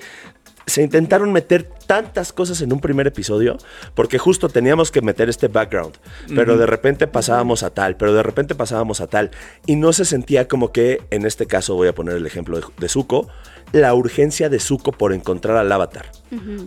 se 0.66 0.82
intentaron 0.82 1.32
meter 1.32 1.64
tantas 1.86 2.32
cosas 2.32 2.60
en 2.60 2.72
un 2.72 2.80
primer 2.80 3.06
episodio 3.06 3.58
porque 3.94 4.18
justo 4.18 4.48
teníamos 4.48 4.90
que 4.90 5.02
meter 5.02 5.28
este 5.28 5.48
background, 5.48 5.96
pero 6.34 6.56
de 6.56 6.66
repente 6.66 7.06
pasábamos 7.06 7.62
a 7.62 7.70
tal, 7.70 7.96
pero 7.96 8.14
de 8.14 8.22
repente 8.22 8.54
pasábamos 8.54 9.00
a 9.00 9.06
tal 9.06 9.30
y 9.66 9.76
no 9.76 9.92
se 9.92 10.04
sentía 10.04 10.48
como 10.48 10.72
que 10.72 11.02
en 11.10 11.26
este 11.26 11.46
caso 11.46 11.74
voy 11.74 11.88
a 11.88 11.94
poner 11.94 12.16
el 12.16 12.26
ejemplo 12.26 12.58
de, 12.58 12.66
de 12.78 12.88
Zuko, 12.88 13.28
la 13.72 13.94
urgencia 13.94 14.48
de 14.48 14.58
Zuko 14.58 14.92
por 14.92 15.12
encontrar 15.12 15.56
al 15.56 15.72
avatar. 15.72 16.06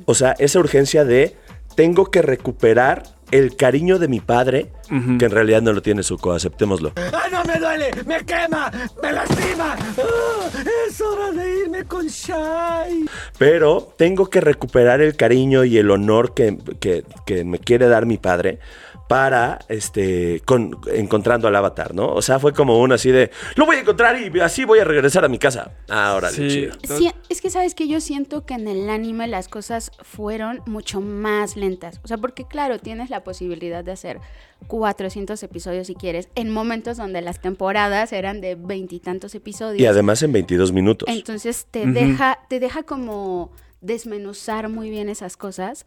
O 0.05 0.13
sea, 0.13 0.35
esa 0.37 0.59
urgencia 0.59 1.05
de 1.05 1.35
tengo 1.75 2.11
que 2.11 2.21
recuperar 2.21 3.03
el 3.31 3.55
cariño 3.55 3.97
de 3.99 4.07
mi 4.07 4.19
padre, 4.19 4.71
que 4.89 5.25
en 5.25 5.31
realidad 5.31 5.61
no 5.61 5.73
lo 5.73 5.81
tiene 5.81 6.03
Zuko, 6.03 6.33
aceptémoslo. 6.33 6.93
¡Ah, 6.95 7.27
no 7.31 7.43
me 7.43 7.57
duele! 7.59 7.91
¡Me 8.05 8.23
quema! 8.23 8.71
¡Me 9.01 9.11
lastima! 9.11 9.75
¡Ah, 9.77 10.49
es 10.87 11.01
hora 11.01 11.31
de 11.31 11.59
irme 11.61 11.83
con 11.85 12.07
Shai. 12.07 13.05
Pero 13.37 13.93
tengo 13.97 14.29
que 14.29 14.41
recuperar 14.41 15.01
el 15.01 15.15
cariño 15.15 15.63
y 15.65 15.77
el 15.77 15.89
honor 15.91 16.33
que, 16.33 16.57
que- 16.79 17.03
que 17.25 17.43
me 17.43 17.59
quiere 17.59 17.87
dar 17.87 18.05
mi 18.05 18.17
padre 18.17 18.59
para, 19.07 19.59
este, 19.69 20.41
con, 20.45 20.79
encontrando 20.91 21.47
al 21.47 21.55
avatar, 21.55 21.93
¿no? 21.93 22.07
O 22.07 22.21
sea, 22.21 22.39
fue 22.39 22.53
como 22.53 22.79
un 22.79 22.91
así 22.91 23.11
de, 23.11 23.29
lo 23.55 23.65
voy 23.65 23.75
a 23.77 23.79
encontrar 23.81 24.17
y 24.19 24.39
así 24.39 24.65
voy 24.65 24.79
a 24.79 24.83
regresar 24.83 25.23
a 25.23 25.27
mi 25.27 25.37
casa. 25.37 25.71
Ahora, 25.89 26.29
Sí. 26.29 26.47
chido. 26.47 26.73
Sí, 26.97 27.11
es 27.29 27.41
que 27.41 27.49
sabes 27.49 27.75
que 27.75 27.87
yo 27.87 28.01
siento 28.01 28.45
que 28.45 28.55
en 28.55 28.67
el 28.67 28.89
anime 28.89 29.27
las 29.27 29.47
cosas 29.47 29.91
fueron 30.01 30.61
mucho 30.65 31.01
más 31.01 31.55
lentas. 31.55 31.99
O 32.03 32.07
sea, 32.07 32.17
porque 32.17 32.45
claro, 32.47 32.79
tienes 32.79 33.09
la 33.09 33.23
posibilidad 33.23 33.83
de 33.83 33.91
hacer 33.91 34.19
400 34.67 35.41
episodios 35.43 35.87
si 35.87 35.95
quieres, 35.95 36.29
en 36.35 36.51
momentos 36.51 36.97
donde 36.97 37.21
las 37.21 37.39
temporadas 37.41 38.11
eran 38.11 38.41
de 38.41 38.55
veintitantos 38.55 39.35
episodios. 39.35 39.79
Y 39.79 39.85
además 39.85 40.23
en 40.23 40.31
22 40.31 40.71
minutos. 40.71 41.07
Entonces 41.11 41.67
te 41.69 41.85
deja, 41.85 42.39
te 42.49 42.59
deja 42.59 42.83
como 42.83 43.51
desmenuzar 43.81 44.69
muy 44.69 44.89
bien 44.89 45.09
esas 45.09 45.37
cosas. 45.37 45.85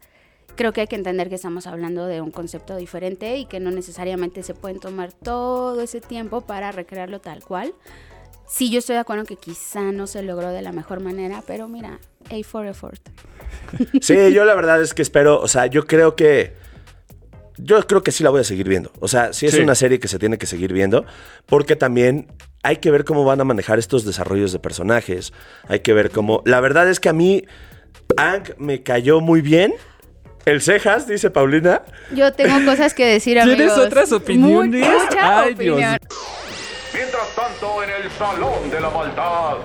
Creo 0.59 0.73
que 0.73 0.81
hay 0.81 0.87
que 0.87 0.97
entender 0.97 1.29
que 1.29 1.35
estamos 1.35 1.67
hablando 1.67 2.05
de 2.05 2.19
un 2.19 2.31
concepto 2.31 2.75
diferente 2.75 3.37
y 3.37 3.45
que 3.45 3.61
no 3.61 3.71
necesariamente 3.71 4.43
se 4.43 4.53
pueden 4.53 4.81
tomar 4.81 5.13
todo 5.13 5.79
ese 5.79 6.01
tiempo 6.01 6.41
para 6.41 6.73
recrearlo 6.73 7.21
tal 7.21 7.41
cual. 7.45 7.73
Sí, 8.45 8.69
yo 8.69 8.79
estoy 8.79 8.95
de 8.95 8.99
acuerdo 8.99 9.23
que 9.23 9.37
quizá 9.37 9.93
no 9.93 10.05
se 10.05 10.21
logró 10.21 10.49
de 10.49 10.61
la 10.61 10.73
mejor 10.73 10.99
manera, 10.99 11.41
pero 11.47 11.69
mira, 11.69 12.01
A 12.29 12.43
for 12.43 12.65
effort. 12.67 12.99
Sí, 14.01 14.33
yo 14.33 14.43
la 14.43 14.53
verdad 14.53 14.81
es 14.81 14.93
que 14.93 15.01
espero, 15.01 15.39
o 15.39 15.47
sea, 15.47 15.67
yo 15.67 15.87
creo 15.87 16.17
que 16.17 16.51
yo 17.57 17.81
creo 17.87 18.03
que 18.03 18.11
sí 18.11 18.25
la 18.25 18.29
voy 18.29 18.41
a 18.41 18.43
seguir 18.43 18.67
viendo. 18.67 18.91
O 18.99 19.07
sea, 19.07 19.31
sí 19.31 19.45
es 19.45 19.53
Sí. 19.53 19.61
una 19.61 19.75
serie 19.75 19.97
que 20.01 20.09
se 20.09 20.19
tiene 20.19 20.37
que 20.37 20.45
seguir 20.45 20.73
viendo, 20.73 21.05
porque 21.45 21.77
también 21.77 22.27
hay 22.63 22.75
que 22.77 22.91
ver 22.91 23.05
cómo 23.05 23.23
van 23.23 23.39
a 23.39 23.45
manejar 23.45 23.79
estos 23.79 24.03
desarrollos 24.03 24.51
de 24.51 24.59
personajes. 24.59 25.31
Hay 25.69 25.79
que 25.79 25.93
ver 25.93 26.11
cómo. 26.11 26.41
La 26.45 26.59
verdad 26.59 26.89
es 26.89 26.99
que 26.99 27.07
a 27.07 27.13
mí, 27.13 27.45
Ang 28.17 28.43
me 28.57 28.83
cayó 28.83 29.21
muy 29.21 29.39
bien. 29.39 29.73
El 30.45 30.61
cejas, 30.61 31.07
dice 31.07 31.29
Paulina. 31.29 31.81
Yo 32.13 32.33
tengo 32.33 32.65
cosas 32.65 32.93
que 32.93 33.05
decir, 33.05 33.39
amigos. 33.39 33.57
¿Tienes 33.57 33.77
otras 33.77 34.11
opiniones? 34.11 34.81
Mu- 34.87 34.99
Mucha 35.05 35.39
Ay, 35.41 35.53
Dios. 35.53 35.75
opinión. 35.75 35.97
Mientras 36.93 37.35
tanto, 37.35 37.83
en 37.83 37.89
el 37.91 38.11
Salón 38.11 38.69
de 38.71 38.81
la 38.81 38.89
Maldad. 38.89 39.57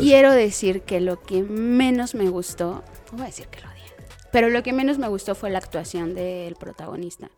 Quiero 0.00 0.32
decir 0.32 0.82
que 0.82 1.00
lo 1.00 1.20
que 1.22 1.42
menos 1.42 2.14
me 2.14 2.28
gustó, 2.28 2.84
no 3.10 3.18
voy 3.18 3.22
a 3.22 3.26
decir 3.26 3.46
que 3.48 3.60
lo 3.60 3.68
odié, 3.68 3.82
pero 4.30 4.48
lo 4.50 4.62
que 4.62 4.72
menos 4.72 4.98
me 4.98 5.08
gustó 5.08 5.34
fue 5.34 5.50
la 5.50 5.58
actuación 5.58 6.14
del 6.14 6.54
protagonista. 6.56 7.28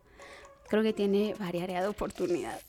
Creo 0.69 0.83
que 0.83 0.93
tiene 0.93 1.35
variada 1.39 1.89
oportunidad. 1.89 2.59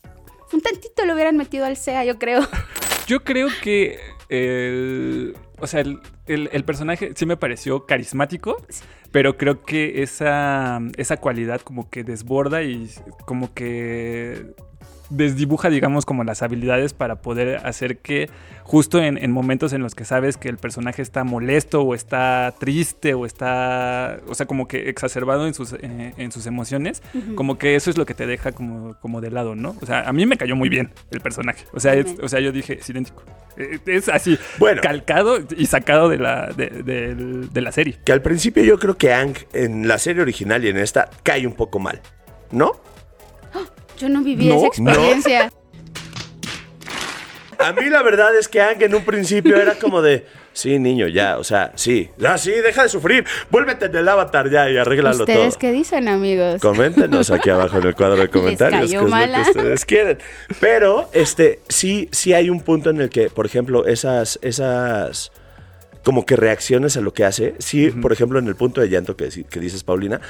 Un 0.53 0.61
tantito 0.61 1.05
lo 1.07 1.15
hubieran 1.15 1.37
metido 1.37 1.65
al 1.65 1.77
SEA, 1.77 2.05
yo 2.05 2.19
creo. 2.19 2.41
Yo 3.07 3.23
creo 3.23 3.49
que 3.63 3.99
el. 4.31 5.37
O 5.61 5.67
sea, 5.67 5.81
el, 5.81 6.01
el- 6.27 6.49
el 6.53 6.65
personaje 6.65 7.13
sí 7.15 7.27
me 7.27 7.37
pareció 7.37 7.85
carismático, 7.85 8.57
pero 9.11 9.37
creo 9.37 9.63
que 9.63 10.03
esa, 10.03 10.81
esa 10.97 11.19
cualidad 11.19 11.61
como 11.61 11.91
que 11.91 12.03
desborda 12.03 12.63
y 12.63 12.89
como 13.27 13.53
que 13.53 14.55
desdibuja, 15.11 15.71
digamos, 15.71 16.07
como 16.07 16.25
las 16.25 16.43
habilidades 16.43 16.93
para 16.95 17.17
poder 17.17 17.59
hacer 17.67 17.99
que 17.99 18.31
justo 18.63 18.99
en, 19.03 19.19
en 19.19 19.31
momentos 19.31 19.73
en 19.75 19.83
los 19.83 19.95
que 19.95 20.05
sabes 20.05 20.37
que 20.39 20.49
el 20.49 20.57
personaje 20.57 21.03
está 21.03 21.23
molesto 21.25 21.83
o 21.83 21.95
está 21.95 22.55
triste 22.59 23.13
o 23.15 23.27
está, 23.27 24.19
o 24.27 24.35
sea, 24.35 24.47
como 24.47 24.67
que 24.67 24.89
exacerbado 24.89 25.47
en 25.47 25.53
sus, 25.55 25.75
eh, 25.75 26.15
en 26.17 26.33
sus 26.33 26.47
emociones, 26.47 27.03
como 27.35 27.59
que 27.59 27.77
eso 27.77 27.91
es 27.91 27.99
lo 27.99 28.07
que 28.07 28.15
te 28.15 28.27
deja 28.27 28.53
como, 28.53 28.95
como 29.01 29.21
de 29.21 29.31
lado, 29.31 29.55
¿no? 29.55 29.77
O 29.83 29.87
sea, 29.87 30.09
a 30.09 30.13
mí 30.13 30.25
me 30.27 30.37
cayó 30.39 30.57
muy 30.57 30.69
bien 30.71 30.91
el 31.11 31.21
personaje. 31.21 31.65
O 31.73 31.81
sea, 31.81 31.95
es- 31.95 32.17
o 32.23 32.29
sea 32.29 32.41
yo 32.41 32.53
dije, 32.53 32.79
es 32.81 32.89
idéntico. 32.89 33.23
Eh, 33.57 33.79
Es 33.87 34.09
así, 34.09 34.39
Bueno. 34.59 34.81
calcado 34.83 35.39
y 35.57 35.67
sacado 35.67 36.09
de 36.09 36.19
la, 36.19 36.47
de, 36.57 36.69
del- 36.71 37.53
de 37.53 37.61
la 37.61 37.71
serie. 37.73 37.99
Que 38.05 38.13
al 38.13 38.23
principio 38.23 38.65
yo 38.65 38.79
creo 38.79 38.97
que 38.97 39.13
Ang 39.13 39.35
en 39.53 39.87
la 39.87 39.99
serie 39.99 40.23
original 40.23 40.65
y 40.65 40.69
en 40.69 40.79
esta 40.79 41.11
cae 41.23 41.47
un 41.47 41.53
poco 41.55 41.79
mal. 41.79 42.01
¿No? 42.51 42.73
Yo 43.99 44.09
no 44.09 44.23
viví 44.23 44.49
No, 44.49 44.57
esa 44.57 44.67
experiencia. 44.67 45.53
A 47.59 47.73
mí 47.73 47.89
la 47.89 48.03
verdad 48.03 48.37
es 48.37 48.49
que 48.49 48.61
Ang 48.61 48.83
en 48.83 48.95
un 48.95 49.05
principio 49.05 49.57
era 49.57 49.75
como 49.77 50.03
de, 50.03 50.27
sí, 50.53 50.79
niño, 50.79 51.09
ya, 51.09 51.39
o 51.39 51.45
sea, 51.45 51.73
sí, 51.77 52.11
ya, 52.19 52.37
sí, 52.37 52.51
deja 52.51 52.83
de 52.83 52.89
sufrir, 52.89 53.25
vuélvete 53.51 53.87
en 53.87 53.97
el 53.97 54.09
avatar 54.09 54.51
ya 54.51 54.69
y 54.69 54.77
arréglalo 54.77 55.21
¿Ustedes 55.21 55.51
todo. 55.51 55.59
qué 55.61 55.73
dicen, 55.73 56.09
amigos? 56.09 56.61
Coméntenos 56.61 57.31
aquí 57.31 57.51
abajo 57.51 57.79
en 57.79 57.85
el 57.85 57.95
cuadro 57.95 58.17
de 58.17 58.29
comentarios 58.31 58.91
qué 58.91 58.97
es 58.97 59.03
lo 59.03 59.09
que 59.09 59.51
ustedes 59.51 59.85
quieren. 59.85 60.19
Pero, 60.61 61.09
este, 61.13 61.61
sí, 61.69 62.09
sí 62.13 62.35
hay 62.35 62.51
un 62.51 62.61
punto 62.61 62.91
en 62.91 63.01
el 63.01 63.09
que, 63.09 63.31
por 63.31 63.47
ejemplo, 63.47 63.87
esas, 63.87 64.39
esas 64.43 65.33
como 66.05 66.27
que 66.27 66.37
reacciones 66.37 66.97
a 66.97 67.01
lo 67.01 67.13
que 67.15 67.25
hace. 67.25 67.55
Sí, 67.59 67.91
por 67.91 68.13
ejemplo, 68.13 68.39
en 68.39 68.47
el 68.47 68.57
punto 68.57 68.81
de 68.81 68.89
llanto 68.89 69.17
que, 69.17 69.29
que 69.29 69.61
dices, 69.61 69.83
Paulina, 69.83 70.21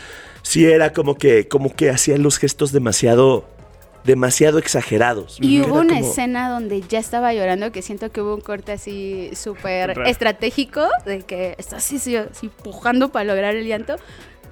sí 0.42 0.64
era 0.64 0.92
como 0.92 1.16
que, 1.16 1.48
como 1.48 1.74
que 1.74 1.90
hacía 1.90 2.16
los 2.16 2.38
gestos 2.38 2.70
demasiado, 2.72 3.48
demasiado 4.04 4.58
exagerados. 4.58 5.38
Y 5.40 5.60
hubo 5.62 5.80
una 5.80 5.94
como- 5.94 6.06
escena 6.10 6.50
donde 6.50 6.82
ya 6.82 6.98
estaba 6.98 7.32
llorando 7.32 7.72
que 7.72 7.82
siento 7.82 8.12
que 8.12 8.20
hubo 8.20 8.34
un 8.34 8.40
corte 8.40 8.72
así 8.72 9.30
súper 9.34 9.98
estratégico 10.06 10.86
de 11.06 11.22
que 11.22 11.54
está 11.58 11.76
así, 11.76 11.96
así, 11.96 12.16
así 12.16 12.48
pujando 12.62 13.10
para 13.10 13.24
lograr 13.24 13.56
el 13.56 13.66
llanto. 13.66 13.96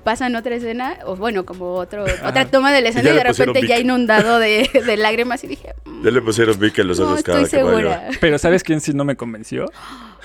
Pasan 0.04 0.34
otra 0.34 0.56
escena, 0.56 0.98
o 1.06 1.14
bueno, 1.14 1.46
como 1.46 1.74
otro, 1.74 2.02
otra 2.26 2.46
toma 2.50 2.72
de 2.72 2.80
la 2.80 2.88
escena 2.88 3.10
y, 3.10 3.14
de 3.14 3.22
repente 3.22 3.64
ya 3.68 3.78
inundado 3.78 4.40
de, 4.40 4.68
de 4.84 4.96
lágrimas 4.96 5.44
y 5.44 5.46
dije, 5.46 5.74
"Mm, 5.84 6.04
Ya 6.04 6.10
le 6.10 6.20
pusieron 6.22 6.58
Vic 6.58 6.76
en 6.80 6.88
los 6.88 6.98
no 6.98 7.06
ojos 7.06 7.22
cada 7.22 7.42
estoy 7.42 7.60
que 7.60 7.64
segura. 7.64 8.08
Pero 8.20 8.36
¿sabes 8.38 8.64
quién 8.64 8.80
sí 8.80 8.92
no 8.94 9.04
me 9.04 9.14
convenció? 9.14 9.66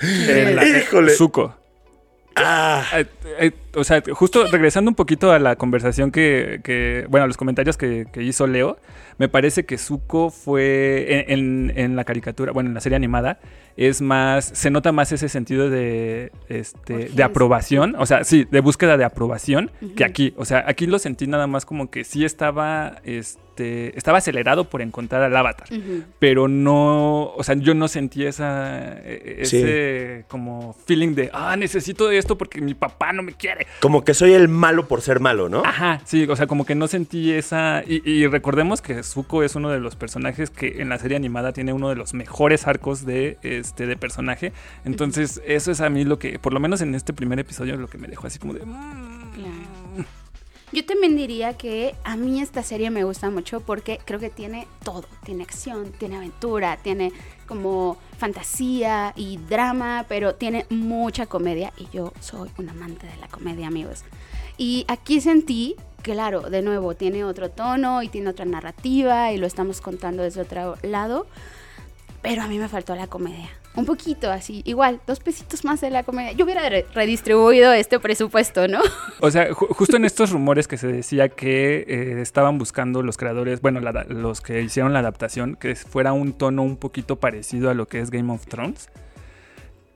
La- 0.00 0.66
Híjole. 0.66 1.12
Zuko. 1.12 1.54
Ah, 2.44 2.84
Eh, 2.94 3.06
eh, 3.40 3.52
o 3.74 3.84
sea, 3.84 4.02
justo 4.12 4.44
regresando 4.50 4.90
un 4.90 4.94
poquito 4.94 5.30
a 5.32 5.38
la 5.38 5.56
conversación 5.56 6.10
que, 6.10 6.60
que- 6.64 7.06
bueno, 7.08 7.24
a 7.24 7.26
los 7.26 7.36
comentarios 7.36 7.76
que, 7.76 8.06
que 8.12 8.22
hizo 8.22 8.46
Leo, 8.46 8.78
me 9.18 9.28
parece 9.28 9.64
que 9.66 9.78
Zuko 9.78 10.30
fue 10.30 11.24
en, 11.28 11.38
en- 11.70 11.78
en 11.78 11.96
la 11.96 12.04
caricatura, 12.04 12.52
bueno, 12.52 12.68
en 12.70 12.74
la 12.74 12.80
serie 12.80 12.96
animada, 12.96 13.38
es 13.76 14.00
más, 14.00 14.44
se 14.44 14.70
nota 14.70 14.90
más 14.92 15.12
ese 15.12 15.28
sentido 15.28 15.70
de, 15.70 16.32
este, 16.48 17.08
de 17.10 17.22
aprobación, 17.22 17.94
o 17.98 18.06
sea, 18.06 18.24
sí, 18.24 18.46
de 18.50 18.60
búsqueda 18.60 18.96
de 18.96 19.04
aprobación, 19.04 19.70
que 19.96 20.04
aquí, 20.04 20.34
o 20.36 20.44
sea, 20.44 20.64
aquí 20.66 20.86
lo 20.86 20.98
sentí 20.98 21.26
nada 21.26 21.46
más 21.46 21.64
como 21.64 21.90
que 21.90 22.04
sí 22.04 22.24
estaba, 22.24 22.96
este, 23.04 23.40
estaba 23.94 24.18
acelerado 24.18 24.64
por 24.64 24.82
encontrar 24.82 25.22
al 25.22 25.36
avatar 25.36 25.68
pero 26.18 26.48
no, 26.48 27.32
o 27.34 27.42
sea, 27.42 27.54
yo 27.56 27.74
no 27.74 27.88
sentí 27.88 28.24
esa, 28.24 28.92
e- 29.04 29.42
Sí. 29.44 29.58
ese 29.58 30.24
como 30.28 30.74
feeling 30.86 31.14
de, 31.14 31.30
ah, 31.32 31.56
necesito 31.56 32.08
de 32.08 32.18
esto 32.18 32.36
porque 32.38 32.60
mi 32.60 32.74
papá 32.74 33.12
no 33.12 33.22
me 33.22 33.32
quiere. 33.32 33.66
como 33.80 34.04
que 34.04 34.14
soy 34.14 34.32
el 34.32 34.48
malo 34.48 34.86
por 34.88 35.00
ser 35.00 35.20
malo, 35.20 35.48
¿no? 35.48 35.62
Ajá, 35.64 36.00
sí, 36.04 36.26
o 36.28 36.36
sea, 36.36 36.46
como 36.46 36.64
que 36.66 36.74
no 36.74 36.86
sentí 36.88 37.32
esa, 37.32 37.82
y, 37.86 38.08
y 38.08 38.26
recordemos 38.26 38.82
que 38.82 39.02
Zuko 39.02 39.42
es 39.42 39.54
uno 39.54 39.70
de 39.70 39.80
los 39.80 39.96
personajes 39.96 40.50
que 40.50 40.80
en 40.82 40.88
la 40.88 40.98
serie 40.98 41.16
animada 41.16 41.52
tiene 41.52 41.72
uno 41.72 41.88
de 41.88 41.96
los 41.96 42.14
mejores 42.14 42.66
arcos 42.66 43.04
de, 43.06 43.38
este, 43.42 43.86
de 43.86 43.96
personaje, 43.96 44.52
entonces 44.84 45.40
eso 45.46 45.70
es 45.70 45.80
a 45.80 45.88
mí 45.90 46.04
lo 46.04 46.18
que, 46.18 46.38
por 46.38 46.52
lo 46.52 46.60
menos 46.60 46.80
en 46.80 46.94
este 46.94 47.12
primer 47.12 47.38
episodio, 47.38 47.76
lo 47.76 47.88
que 47.88 47.98
me 47.98 48.08
dejó 48.08 48.26
así 48.26 48.38
como 48.38 48.54
de... 48.54 48.64
mm. 48.64 49.07
Yo 50.70 50.84
también 50.84 51.16
diría 51.16 51.56
que 51.56 51.94
a 52.04 52.16
mí 52.16 52.40
esta 52.40 52.62
serie 52.62 52.90
me 52.90 53.04
gusta 53.04 53.30
mucho 53.30 53.60
porque 53.60 53.98
creo 54.04 54.20
que 54.20 54.28
tiene 54.28 54.68
todo. 54.84 55.04
Tiene 55.24 55.42
acción, 55.42 55.92
tiene 55.92 56.16
aventura, 56.16 56.76
tiene 56.76 57.12
como 57.46 57.96
fantasía 58.18 59.14
y 59.16 59.38
drama, 59.38 60.04
pero 60.08 60.34
tiene 60.34 60.66
mucha 60.68 61.26
comedia 61.26 61.72
y 61.78 61.88
yo 61.90 62.12
soy 62.20 62.50
un 62.58 62.68
amante 62.68 63.06
de 63.06 63.16
la 63.16 63.28
comedia, 63.28 63.66
amigos. 63.66 64.04
Y 64.58 64.84
aquí 64.88 65.22
sentí, 65.22 65.76
claro, 66.02 66.50
de 66.50 66.60
nuevo, 66.60 66.94
tiene 66.94 67.24
otro 67.24 67.48
tono 67.48 68.02
y 68.02 68.08
tiene 68.08 68.28
otra 68.28 68.44
narrativa 68.44 69.32
y 69.32 69.38
lo 69.38 69.46
estamos 69.46 69.80
contando 69.80 70.22
desde 70.22 70.42
otro 70.42 70.76
lado, 70.82 71.26
pero 72.22 72.42
a 72.42 72.48
mí 72.48 72.58
me 72.58 72.68
faltó 72.68 72.94
la 72.94 73.06
comedia. 73.06 73.48
Un 73.74 73.84
poquito 73.84 74.30
así, 74.30 74.62
igual, 74.64 75.00
dos 75.06 75.20
pesitos 75.20 75.64
más 75.64 75.80
de 75.80 75.90
la 75.90 76.02
comedia. 76.02 76.32
Yo 76.32 76.44
hubiera 76.44 76.68
re- 76.68 76.84
redistribuido 76.94 77.72
este 77.72 78.00
presupuesto, 78.00 78.66
¿no? 78.66 78.80
O 79.20 79.30
sea, 79.30 79.50
ju- 79.50 79.68
justo 79.74 79.96
en 79.96 80.04
estos 80.04 80.30
rumores 80.30 80.66
que 80.66 80.76
se 80.78 80.88
decía 80.88 81.28
que 81.28 81.84
eh, 81.86 82.20
estaban 82.20 82.58
buscando 82.58 83.02
los 83.02 83.16
creadores, 83.16 83.60
bueno, 83.60 83.80
los 84.08 84.40
que 84.40 84.62
hicieron 84.62 84.92
la 84.92 84.98
adaptación, 85.00 85.54
que 85.56 85.76
fuera 85.76 86.12
un 86.12 86.32
tono 86.32 86.62
un 86.62 86.76
poquito 86.76 87.16
parecido 87.16 87.70
a 87.70 87.74
lo 87.74 87.86
que 87.86 88.00
es 88.00 88.10
Game 88.10 88.32
of 88.32 88.46
Thrones. 88.46 88.88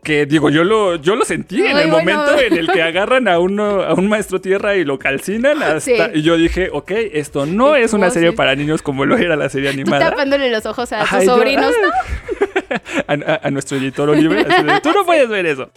Que 0.03 0.27
digo, 0.27 0.51
yo 0.51 0.65
lo, 0.65 0.97
yo 0.97 1.15
lo 1.15 1.25
sentí 1.25 1.61
en 1.61 1.77
el 1.79 1.89
bueno. 1.91 1.99
momento 1.99 2.37
en 2.41 2.55
el 2.59 2.67
que 2.73 2.83
agarran 2.83 3.29
a 3.29 3.39
uno, 3.39 3.83
a 3.83 3.95
un 3.95 4.09
maestro 4.09 4.41
tierra 4.41 4.75
y 4.75 4.85
lo 4.85 4.99
calcinan 4.99 5.63
hasta. 5.63 5.81
Sí. 5.81 5.95
Y 6.15 6.23
yo 6.23 6.37
dije, 6.37 6.71
ok, 6.73 6.91
esto 7.13 7.47
no 7.47 7.77
es 7.77 7.93
tú, 7.93 7.99
una 7.99 8.11
serie 8.11 8.33
para 8.33 8.57
niños 8.57 8.83
como 8.83 9.05
lo 9.05 9.17
era 9.17 9.37
la 9.37 9.49
serie 9.49 9.71
Tú 9.71 9.75
animada. 9.75 10.11
tapándole 10.11 10.51
los 10.51 10.67
ojos 10.67 10.91
a 10.93 11.01
tus 11.05 11.11
yo, 11.11 11.25
sobrinos, 11.25 11.73
¿no? 11.81 12.77
a, 13.07 13.33
a- 13.33 13.41
a 13.47 13.51
nuestro 13.53 13.77
editor 13.77 14.09
Oliver, 14.11 14.45
así 14.51 14.63
de, 14.65 14.81
tú 14.81 14.91
no 14.93 15.05
puedes 15.05 15.29
ver 15.29 15.47
eso. 15.47 15.71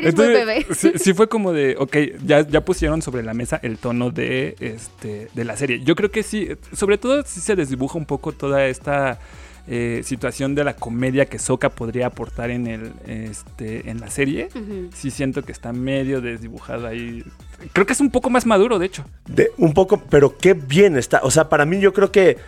Eres 0.00 0.16
muy 0.16 0.26
bebé. 0.28 0.66
Sí, 0.74 0.92
sí 0.96 1.14
fue 1.14 1.28
como 1.28 1.52
de, 1.52 1.76
ok, 1.78 1.96
ya, 2.24 2.46
ya 2.46 2.64
pusieron 2.64 3.02
sobre 3.02 3.22
la 3.22 3.34
mesa 3.34 3.60
el 3.62 3.78
tono 3.78 4.10
de, 4.10 4.56
este, 4.60 5.28
de 5.34 5.44
la 5.44 5.56
serie. 5.56 5.82
Yo 5.84 5.94
creo 5.94 6.10
que 6.10 6.22
sí, 6.22 6.48
sobre 6.72 6.98
todo 6.98 7.22
sí 7.24 7.40
se 7.40 7.56
desdibuja 7.56 7.98
un 7.98 8.06
poco 8.06 8.32
toda 8.32 8.66
esta 8.66 9.18
eh, 9.66 10.00
situación 10.04 10.54
de 10.54 10.64
la 10.64 10.74
comedia 10.74 11.26
que 11.26 11.38
Soka 11.38 11.68
podría 11.68 12.06
aportar 12.06 12.50
en, 12.50 12.66
el, 12.66 12.92
este, 13.06 13.88
en 13.90 14.00
la 14.00 14.10
serie. 14.10 14.48
Sí 14.92 15.10
siento 15.10 15.42
que 15.42 15.52
está 15.52 15.72
medio 15.72 16.20
desdibujado 16.20 16.86
ahí. 16.86 17.24
Creo 17.72 17.86
que 17.86 17.92
es 17.92 18.00
un 18.00 18.10
poco 18.10 18.30
más 18.30 18.46
maduro, 18.46 18.78
de 18.78 18.86
hecho. 18.86 19.04
De, 19.28 19.52
un 19.58 19.72
poco, 19.72 20.02
pero 20.10 20.36
qué 20.36 20.54
bien 20.54 20.96
está. 20.96 21.20
O 21.22 21.30
sea, 21.30 21.48
para 21.48 21.66
mí 21.66 21.78
yo 21.78 21.92
creo 21.92 22.10
que 22.10 22.38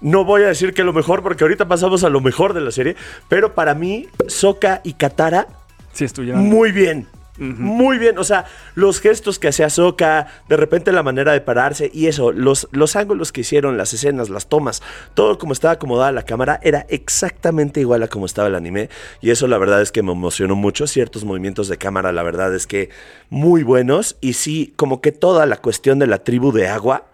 no 0.00 0.24
voy 0.24 0.42
a 0.42 0.48
decir 0.48 0.74
que 0.74 0.82
lo 0.82 0.92
mejor, 0.92 1.22
porque 1.22 1.44
ahorita 1.44 1.68
pasamos 1.68 2.02
a 2.04 2.08
lo 2.08 2.20
mejor 2.20 2.52
de 2.52 2.60
la 2.60 2.72
serie, 2.72 2.96
pero 3.28 3.54
para 3.54 3.74
mí, 3.74 4.08
Soka 4.26 4.80
y 4.82 4.94
Katara, 4.94 5.46
Sí 5.92 6.04
estuvieron... 6.04 6.44
muy 6.44 6.72
bien. 6.72 7.06
Muy 7.38 7.96
bien, 7.96 8.18
o 8.18 8.24
sea, 8.24 8.44
los 8.74 9.00
gestos 9.00 9.38
que 9.38 9.48
hacía 9.48 9.70
Soka, 9.70 10.26
de 10.50 10.56
repente 10.58 10.92
la 10.92 11.02
manera 11.02 11.32
de 11.32 11.40
pararse 11.40 11.90
y 11.92 12.06
eso, 12.06 12.30
los, 12.30 12.68
los 12.72 12.94
ángulos 12.94 13.32
que 13.32 13.40
hicieron, 13.40 13.78
las 13.78 13.94
escenas, 13.94 14.28
las 14.28 14.48
tomas, 14.48 14.82
todo 15.14 15.38
como 15.38 15.54
estaba 15.54 15.74
acomodada 15.74 16.12
la 16.12 16.24
cámara 16.24 16.60
era 16.62 16.84
exactamente 16.90 17.80
igual 17.80 18.02
a 18.02 18.08
como 18.08 18.26
estaba 18.26 18.48
el 18.48 18.54
anime. 18.54 18.90
Y 19.22 19.30
eso 19.30 19.46
la 19.46 19.56
verdad 19.56 19.80
es 19.80 19.90
que 19.90 20.02
me 20.02 20.12
emocionó 20.12 20.56
mucho, 20.56 20.86
ciertos 20.86 21.24
movimientos 21.24 21.68
de 21.68 21.78
cámara 21.78 22.12
la 22.12 22.22
verdad 22.22 22.54
es 22.54 22.66
que 22.66 22.90
muy 23.30 23.62
buenos. 23.62 24.16
Y 24.20 24.34
sí, 24.34 24.74
como 24.76 25.00
que 25.00 25.10
toda 25.10 25.46
la 25.46 25.56
cuestión 25.56 25.98
de 25.98 26.08
la 26.08 26.18
tribu 26.18 26.52
de 26.52 26.68
agua, 26.68 27.06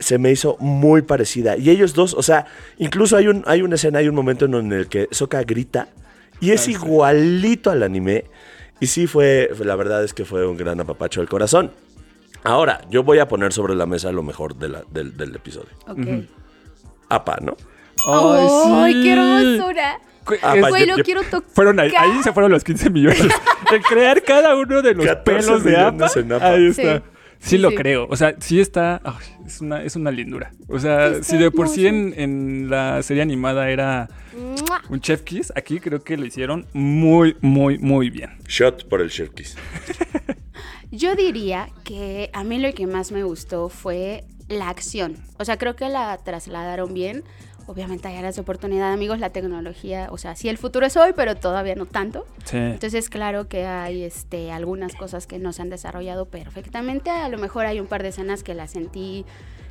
se 0.00 0.18
me 0.18 0.32
hizo 0.32 0.56
muy 0.58 1.02
parecida. 1.02 1.56
Y 1.56 1.70
ellos 1.70 1.94
dos, 1.94 2.14
o 2.14 2.22
sea, 2.22 2.46
incluso 2.78 3.16
hay, 3.16 3.28
un, 3.28 3.44
hay 3.46 3.62
una 3.62 3.76
escena, 3.76 4.00
hay 4.00 4.08
un 4.08 4.14
momento 4.16 4.46
en 4.46 4.72
el 4.72 4.88
que 4.88 5.06
Soka 5.12 5.40
grita 5.44 5.88
y 6.42 6.50
es 6.52 6.68
igualito 6.68 7.70
al 7.70 7.82
anime. 7.82 8.24
Y 8.80 8.88
sí 8.88 9.06
fue, 9.06 9.48
la 9.64 9.76
verdad 9.76 10.02
es 10.04 10.12
que 10.12 10.24
fue 10.24 10.46
un 10.46 10.56
gran 10.56 10.80
apapacho 10.80 11.20
del 11.20 11.28
corazón. 11.28 11.70
Ahora, 12.44 12.80
yo 12.90 13.04
voy 13.04 13.20
a 13.20 13.28
poner 13.28 13.52
sobre 13.52 13.74
la 13.76 13.86
mesa 13.86 14.10
lo 14.10 14.22
mejor 14.24 14.56
de 14.56 14.68
la- 14.68 14.82
del, 14.90 15.16
del 15.16 15.34
episodio. 15.36 15.70
Ok. 15.86 15.98
Apa, 17.08 17.38
¿no? 17.40 17.56
¡Ay, 18.06 18.94
sí. 18.94 19.02
qué 19.02 19.12
hermosura! 19.12 20.00
Ah, 20.42 20.54
Es- 20.56 20.62
pa- 20.62 20.68
Güey, 20.70 20.86
yo- 20.86 20.92
lo 20.92 20.98
yo- 20.98 21.04
quiero 21.04 21.22
tocar. 21.22 21.50
Fueron 21.54 21.78
ahí, 21.80 21.92
ahí 21.96 22.22
se 22.22 22.32
fueron 22.32 22.50
los 22.52 22.64
15 22.64 22.90
millones. 22.90 23.20
El 23.72 23.82
crear 23.82 24.22
cada 24.22 24.54
uno 24.56 24.82
de 24.82 24.94
los 24.94 25.06
14 25.06 25.22
pelos 25.46 25.64
de 25.64 25.76
APA. 25.76 26.10
en 26.16 26.32
APA. 26.32 26.46
Ahí 26.48 26.66
está. 26.68 26.96
Sí. 26.98 27.02
Sí, 27.42 27.50
Sí, 27.56 27.58
lo 27.58 27.70
sí. 27.70 27.74
creo. 27.76 28.06
O 28.08 28.14
sea, 28.16 28.36
sí 28.38 28.60
está. 28.60 29.02
es, 29.44 29.60
una, 29.60 29.82
es 29.82 29.96
una 29.96 30.10
lindura. 30.12 30.52
O 30.68 30.78
sea, 30.78 31.08
Está 31.08 31.24
si 31.24 31.36
de 31.38 31.50
por 31.50 31.68
sí 31.68 31.86
en, 31.88 32.14
en 32.16 32.70
la 32.70 33.02
serie 33.02 33.20
animada 33.22 33.68
era 33.68 34.08
un 34.88 35.00
chef 35.00 35.22
kiss, 35.22 35.52
aquí 35.56 35.80
creo 35.80 36.02
que 36.04 36.16
lo 36.16 36.24
hicieron 36.24 36.66
muy, 36.72 37.36
muy, 37.40 37.78
muy 37.78 38.10
bien. 38.10 38.30
Shot 38.46 38.88
por 38.88 39.00
el 39.00 39.08
Shirkies. 39.08 39.56
Yo 40.92 41.16
diría 41.16 41.68
que 41.84 42.30
a 42.32 42.44
mí 42.44 42.58
lo 42.58 42.72
que 42.74 42.86
más 42.86 43.12
me 43.12 43.24
gustó 43.24 43.68
fue 43.68 44.24
la 44.52 44.68
acción. 44.68 45.16
O 45.38 45.44
sea, 45.44 45.58
creo 45.58 45.74
que 45.76 45.88
la 45.88 46.18
trasladaron 46.18 46.94
bien. 46.94 47.24
Obviamente 47.66 48.08
hay 48.08 48.16
áreas 48.16 48.34
de 48.34 48.40
oportunidad, 48.42 48.92
amigos, 48.92 49.20
la 49.20 49.30
tecnología, 49.30 50.08
o 50.10 50.18
sea, 50.18 50.34
sí 50.34 50.48
el 50.48 50.58
futuro 50.58 50.84
es 50.84 50.96
hoy, 50.96 51.12
pero 51.14 51.36
todavía 51.36 51.76
no 51.76 51.86
tanto. 51.86 52.26
Sí. 52.44 52.56
Entonces, 52.56 53.08
claro 53.08 53.46
que 53.48 53.66
hay 53.66 54.02
este, 54.02 54.50
algunas 54.50 54.94
cosas 54.96 55.28
que 55.28 55.38
no 55.38 55.52
se 55.52 55.62
han 55.62 55.70
desarrollado 55.70 56.26
perfectamente. 56.26 57.10
A 57.10 57.28
lo 57.28 57.38
mejor 57.38 57.66
hay 57.66 57.78
un 57.78 57.86
par 57.86 58.02
de 58.02 58.08
escenas 58.08 58.42
que 58.42 58.54
las 58.54 58.72
sentí 58.72 59.24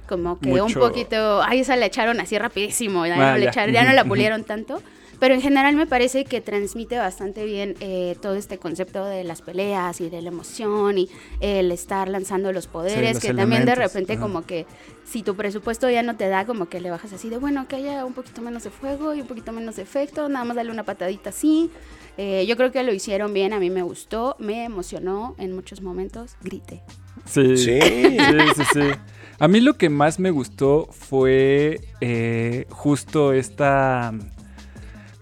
como 0.07 0.39
que 0.39 0.61
un 0.61 0.73
poquito. 0.73 1.41
Ay, 1.43 1.59
esa 1.59 1.75
la 1.75 1.85
echaron 1.85 2.19
así 2.21 2.37
rapidísimo. 2.37 3.05
Ya, 3.05 3.17
no, 3.17 3.37
le 3.37 3.43
ya. 3.45 3.49
echaron- 3.51 3.73
ya 3.73 3.83
no 3.83 3.91
la 3.93 4.05
pulieron 4.05 4.43
tanto. 4.45 4.81
Pero 5.21 5.35
en 5.35 5.41
general 5.41 5.75
me 5.75 5.85
parece 5.85 6.25
que 6.25 6.41
transmite 6.41 6.97
bastante 6.97 7.45
bien 7.45 7.75
eh, 7.79 8.15
todo 8.23 8.33
este 8.33 8.57
concepto 8.57 9.05
de 9.05 9.23
las 9.23 9.43
peleas 9.43 10.01
y 10.01 10.09
de 10.09 10.19
la 10.19 10.29
emoción 10.29 10.97
y 10.97 11.09
el 11.41 11.71
estar 11.71 12.09
lanzando 12.09 12.51
los 12.51 12.65
poderes, 12.65 13.13
los 13.13 13.21
que 13.21 13.31
también 13.35 13.63
de 13.65 13.75
repente 13.75 14.13
ajá. 14.13 14.21
como 14.23 14.47
que 14.47 14.65
si 15.05 15.21
tu 15.21 15.35
presupuesto 15.35 15.87
ya 15.91 16.01
no 16.01 16.17
te 16.17 16.27
da, 16.27 16.47
como 16.47 16.69
que 16.69 16.81
le 16.81 16.89
bajas 16.89 17.13
así 17.13 17.29
de, 17.29 17.37
bueno, 17.37 17.67
que 17.67 17.75
haya 17.75 18.03
un 18.03 18.13
poquito 18.13 18.41
menos 18.41 18.63
de 18.63 18.71
fuego 18.71 19.13
y 19.13 19.21
un 19.21 19.27
poquito 19.27 19.51
menos 19.51 19.75
de 19.75 19.83
efecto, 19.83 20.27
nada 20.27 20.43
más 20.43 20.55
darle 20.55 20.71
una 20.71 20.85
patadita 20.85 21.29
así. 21.29 21.69
Eh, 22.17 22.47
yo 22.47 22.57
creo 22.57 22.71
que 22.71 22.81
lo 22.81 22.91
hicieron 22.91 23.31
bien, 23.31 23.53
a 23.53 23.59
mí 23.59 23.69
me 23.69 23.83
gustó, 23.83 24.35
me 24.39 24.65
emocionó 24.65 25.35
en 25.37 25.53
muchos 25.53 25.83
momentos, 25.83 26.35
grité. 26.41 26.81
Sí. 27.25 27.57
Sí. 27.57 27.79
Sí, 27.79 28.17
sí, 28.55 28.63
sí. 28.73 28.89
A 29.37 29.47
mí 29.47 29.61
lo 29.61 29.77
que 29.77 29.89
más 29.89 30.17
me 30.17 30.31
gustó 30.31 30.87
fue 30.91 31.79
eh, 32.01 32.65
justo 32.71 33.33
esta 33.33 34.13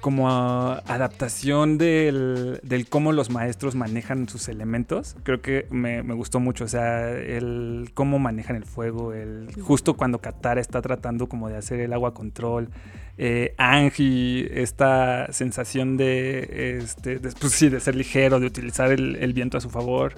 como 0.01 0.29
adaptación 0.29 1.77
del, 1.77 2.59
del 2.63 2.87
cómo 2.87 3.11
los 3.11 3.29
maestros 3.29 3.75
manejan 3.75 4.29
sus 4.29 4.47
elementos. 4.47 5.15
Creo 5.23 5.41
que 5.41 5.67
me, 5.69 6.03
me 6.03 6.13
gustó 6.13 6.39
mucho. 6.39 6.65
O 6.65 6.67
sea, 6.67 7.09
el 7.11 7.91
cómo 7.93 8.19
manejan 8.19 8.55
el 8.55 8.65
fuego. 8.65 9.13
El, 9.13 9.49
justo 9.61 9.95
cuando 9.95 10.19
Katara 10.19 10.61
está 10.61 10.81
tratando 10.81 11.27
como 11.27 11.49
de 11.49 11.57
hacer 11.57 11.79
el 11.79 11.93
agua 11.93 12.13
control. 12.13 12.69
Eh, 13.17 13.53
Angie, 13.57 14.61
esta 14.61 15.31
sensación 15.33 15.97
de, 15.97 16.77
este, 16.81 17.19
de, 17.19 17.31
pues 17.37 17.51
sí, 17.51 17.67
de 17.67 17.81
ser 17.81 17.95
ligero, 17.95 18.39
de 18.39 18.45
utilizar 18.45 18.91
el, 18.91 19.17
el 19.17 19.33
viento 19.33 19.57
a 19.57 19.61
su 19.61 19.69
favor. 19.69 20.13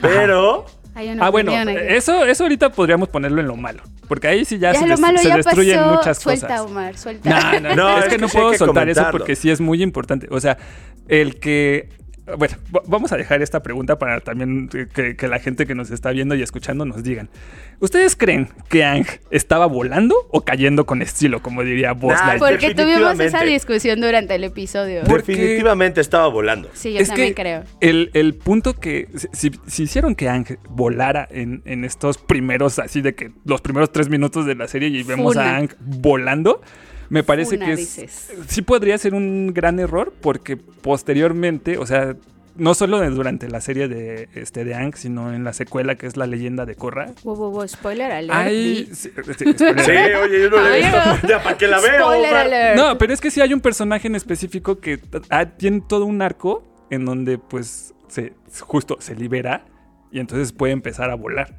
Pero 0.00 0.64
Hay 0.96 1.10
una 1.10 1.26
Ah, 1.26 1.30
bueno, 1.30 1.52
eso, 1.52 2.24
eso 2.24 2.44
ahorita 2.44 2.70
podríamos 2.72 3.08
ponerlo 3.10 3.40
en 3.42 3.46
lo 3.48 3.54
malo. 3.56 3.82
Porque 4.08 4.28
ahí 4.28 4.44
sí 4.46 4.58
ya, 4.58 4.72
ya 4.72 4.78
se, 4.80 4.86
lo 4.86 4.92
des- 4.92 5.00
malo 5.00 5.18
se 5.18 5.28
ya 5.28 5.36
destruyen 5.36 5.78
pasó. 5.78 5.94
muchas 5.94 6.18
suelta, 6.18 6.46
cosas. 6.48 6.60
Omar, 6.62 6.96
suelta. 6.96 7.60
No, 7.60 7.60
no, 7.60 7.76
No, 7.76 7.98
es, 7.98 7.98
es 7.98 8.04
que 8.04 8.10
que 8.16 8.18
no 8.22 8.28
puedo 8.28 8.50
que 8.52 8.58
soltar 8.58 8.88
eso 8.88 9.06
porque 9.12 9.36
sí 9.36 9.50
es 9.50 9.60
muy 9.60 9.82
importante. 9.82 10.26
O 10.30 10.40
sea, 10.40 10.56
el 11.06 11.38
que. 11.38 11.90
Bueno, 12.38 12.56
va- 12.74 12.82
vamos 12.86 13.12
a 13.12 13.16
dejar 13.16 13.40
esta 13.42 13.62
pregunta 13.62 13.98
para 13.98 14.20
también 14.20 14.68
que, 14.68 15.16
que 15.16 15.28
la 15.28 15.38
gente 15.38 15.64
que 15.66 15.74
nos 15.74 15.90
está 15.90 16.10
viendo 16.10 16.34
y 16.34 16.42
escuchando 16.42 16.84
nos 16.84 17.04
digan. 17.04 17.28
¿Ustedes 17.78 18.16
creen 18.16 18.48
que 18.68 18.84
Ang 18.84 19.06
estaba 19.30 19.66
volando 19.66 20.14
o 20.30 20.40
cayendo 20.44 20.86
con 20.86 21.02
estilo, 21.02 21.40
como 21.40 21.62
diría 21.62 21.92
Buzz 21.92 22.14
Nah? 22.14 22.38
Porque 22.38 22.74
tuvimos 22.74 23.20
esa 23.20 23.42
discusión 23.44 24.00
durante 24.00 24.34
el 24.34 24.44
episodio. 24.44 25.02
Porque- 25.06 25.32
definitivamente 25.32 26.00
estaba 26.00 26.26
volando. 26.28 26.68
Sí, 26.74 26.92
yo 26.94 27.00
es 27.00 27.08
también 27.08 27.28
que 27.34 27.42
creo. 27.42 27.62
El, 27.80 28.10
el 28.14 28.34
punto 28.34 28.74
que 28.74 29.08
si, 29.32 29.52
si 29.66 29.82
hicieron 29.84 30.14
que 30.14 30.28
Ang 30.28 30.58
volara 30.68 31.28
en, 31.30 31.62
en 31.64 31.84
estos 31.84 32.18
primeros, 32.18 32.78
así 32.78 33.02
de 33.02 33.14
que 33.14 33.30
los 33.44 33.60
primeros 33.60 33.92
tres 33.92 34.08
minutos 34.08 34.46
de 34.46 34.54
la 34.56 34.66
serie 34.68 34.88
y 34.88 35.02
vemos 35.04 35.34
Funa. 35.34 35.50
a 35.50 35.56
Ang 35.58 35.68
volando, 35.80 36.60
me 37.08 37.22
parece 37.22 37.56
Funa, 37.56 37.66
que 37.66 37.72
es, 37.82 38.30
sí 38.48 38.62
podría 38.62 38.98
ser 38.98 39.14
un 39.14 39.52
gran 39.54 39.78
error 39.78 40.12
porque 40.20 40.56
posteriormente, 40.56 41.78
o 41.78 41.86
sea, 41.86 42.16
no 42.58 42.74
solo 42.74 43.08
durante 43.10 43.48
la 43.48 43.60
serie 43.60 43.88
de, 43.88 44.28
este, 44.34 44.64
de 44.64 44.74
Ang, 44.74 44.94
sino 44.96 45.32
en 45.32 45.44
la 45.44 45.52
secuela 45.52 45.96
que 45.96 46.06
es 46.06 46.16
la 46.16 46.26
leyenda 46.26 46.66
de 46.66 46.74
Korra. 46.74 47.12
Wow, 47.24 47.36
wow, 47.36 47.50
wow, 47.50 47.68
spoiler 47.68 48.10
alert. 48.10 48.50
Di. 48.50 48.86
sí, 48.86 48.94
sí, 48.94 49.52
spoiler. 49.52 49.80
Sí, 49.80 49.92
oye, 49.92 50.42
yo 50.42 50.50
no 50.50 50.60
la 50.60 50.76
he 50.76 50.82
visto. 50.82 51.28
Ya, 51.28 51.42
¿para 51.42 51.56
qué 51.58 51.68
la 51.68 51.78
alert. 51.78 52.76
No, 52.76 52.98
pero 52.98 53.12
es 53.12 53.20
que 53.20 53.30
sí 53.30 53.40
hay 53.40 53.52
un 53.52 53.60
personaje 53.60 54.08
en 54.08 54.14
específico 54.14 54.78
que 54.78 55.00
ah, 55.30 55.46
tiene 55.46 55.82
todo 55.86 56.06
un 56.06 56.22
arco 56.22 56.64
en 56.90 57.04
donde 57.04 57.38
pues 57.38 57.94
se, 58.08 58.32
justo 58.60 58.96
se 59.00 59.14
libera 59.14 59.66
y 60.10 60.20
entonces 60.20 60.52
puede 60.52 60.72
empezar 60.72 61.10
a 61.10 61.14
volar. 61.14 61.54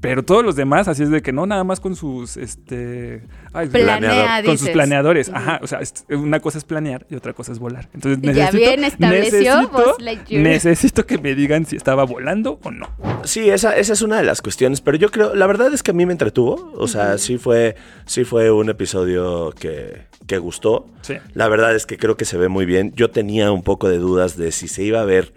Pero 0.00 0.22
todos 0.24 0.44
los 0.44 0.56
demás, 0.56 0.88
así 0.88 1.02
es 1.02 1.10
de 1.10 1.22
que 1.22 1.32
no, 1.32 1.46
nada 1.46 1.64
más 1.64 1.80
con 1.80 1.96
sus, 1.96 2.36
este... 2.36 3.22
ay, 3.52 3.68
Planea, 3.68 4.42
con 4.44 4.58
sus 4.58 4.68
planeadores. 4.68 5.30
Ajá, 5.32 5.58
o 5.62 5.66
sea, 5.66 5.80
una 6.10 6.40
cosa 6.40 6.58
es 6.58 6.64
planear 6.64 7.06
y 7.08 7.14
otra 7.14 7.32
cosa 7.32 7.52
es 7.52 7.58
volar. 7.58 7.88
Entonces 7.94 8.20
Ya 8.22 8.32
necesito, 8.32 8.56
bien 8.58 8.84
estableció 8.84 9.38
necesito, 9.40 9.68
Buzz 9.72 10.00
Lightyear. 10.00 10.42
necesito 10.42 11.06
que 11.06 11.18
me 11.18 11.34
digan 11.34 11.64
si 11.64 11.76
estaba 11.76 12.04
volando 12.04 12.60
o 12.62 12.70
no. 12.70 12.90
Sí, 13.24 13.48
esa, 13.48 13.76
esa 13.76 13.94
es 13.94 14.02
una 14.02 14.18
de 14.18 14.24
las 14.24 14.42
cuestiones, 14.42 14.80
pero 14.80 14.98
yo 14.98 15.10
creo, 15.10 15.34
la 15.34 15.46
verdad 15.46 15.72
es 15.72 15.82
que 15.82 15.92
a 15.92 15.94
mí 15.94 16.04
me 16.04 16.12
entretuvo, 16.12 16.72
o 16.76 16.88
sea, 16.88 17.16
sí 17.18 17.38
fue, 17.38 17.76
sí 18.04 18.24
fue 18.24 18.50
un 18.50 18.68
episodio 18.68 19.52
que, 19.52 20.02
que 20.26 20.38
gustó. 20.38 20.86
Sí. 21.00 21.14
La 21.32 21.48
verdad 21.48 21.74
es 21.74 21.86
que 21.86 21.96
creo 21.96 22.16
que 22.16 22.24
se 22.24 22.36
ve 22.36 22.48
muy 22.48 22.66
bien. 22.66 22.92
Yo 22.96 23.10
tenía 23.10 23.50
un 23.50 23.62
poco 23.62 23.88
de 23.88 23.98
dudas 23.98 24.36
de 24.36 24.52
si 24.52 24.68
se 24.68 24.82
iba 24.82 25.00
a 25.00 25.04
ver 25.04 25.32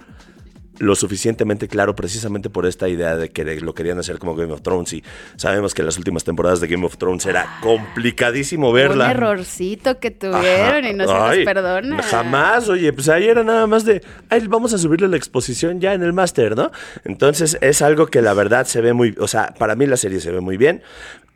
lo 0.80 0.96
suficientemente 0.96 1.68
claro 1.68 1.96
precisamente 1.96 2.50
por 2.50 2.65
esta 2.65 2.88
idea 2.88 3.15
de 3.15 3.30
que 3.30 3.44
lo 3.62 3.74
querían 3.74 4.00
hacer 4.00 4.18
como 4.18 4.36
Game 4.36 4.52
of 4.54 4.62
Thrones 4.62 4.94
y 4.94 5.04
sabemos 5.36 5.74
que 5.74 5.82
en 5.82 5.88
las 5.88 5.98
últimas 5.98 6.24
temporadas 6.24 6.62
de 6.62 6.68
Game 6.68 6.86
of 6.86 6.98
Thrones 6.98 7.26
era 7.26 7.60
complicadísimo 7.62 8.72
verla. 8.72 9.06
Un 9.06 9.12
errorcito 9.12 10.00
que 10.00 10.12
tuvieron 10.12 10.86
y 10.86 10.94
no 10.94 11.06
se 11.06 11.13
Ay, 11.13 11.38
los 11.44 11.54
perdona. 11.54 12.02
Jamás, 12.04 12.70
oye, 12.70 12.92
pues 12.94 13.10
ahí 13.10 13.28
era 13.28 13.44
nada 13.44 13.68
más 13.68 13.86
de, 13.86 14.02
ay, 14.30 14.48
vamos 14.48 14.74
a 14.74 14.78
subirle 14.78 15.08
la 15.08 15.18
exposición 15.18 15.80
ya 15.80 15.94
en 15.94 16.04
el 16.04 16.13
máster, 16.13 16.56
¿no? 16.56 16.72
Entonces 17.04 17.58
es 17.62 17.82
algo 17.82 18.08
que 18.08 18.22
la 18.22 18.34
verdad 18.34 18.65
se 18.65 18.82
ve 18.82 18.94
muy, 18.94 19.15
o 19.20 19.28
sea, 19.28 19.54
para 19.58 19.76
mí 19.76 19.86
la 19.86 19.98
serie 19.98 20.20
se 20.20 20.32
ve 20.32 20.39
muy 20.39 20.58
bien. 20.58 20.82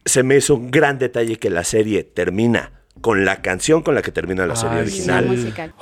Se 0.05 0.23
me 0.23 0.37
hizo 0.37 0.55
un 0.55 0.71
gran 0.71 0.99
detalle 0.99 1.37
que 1.37 1.49
la 1.49 1.63
serie 1.63 2.03
termina 2.03 2.71
con 3.01 3.25
la 3.25 3.41
canción 3.41 3.81
con 3.83 3.95
la 3.95 4.01
que 4.01 4.11
termina 4.11 4.45
la 4.45 4.55
serie 4.55 4.77
Ay, 4.77 4.83
original. 4.83 5.25
musical. 5.25 5.73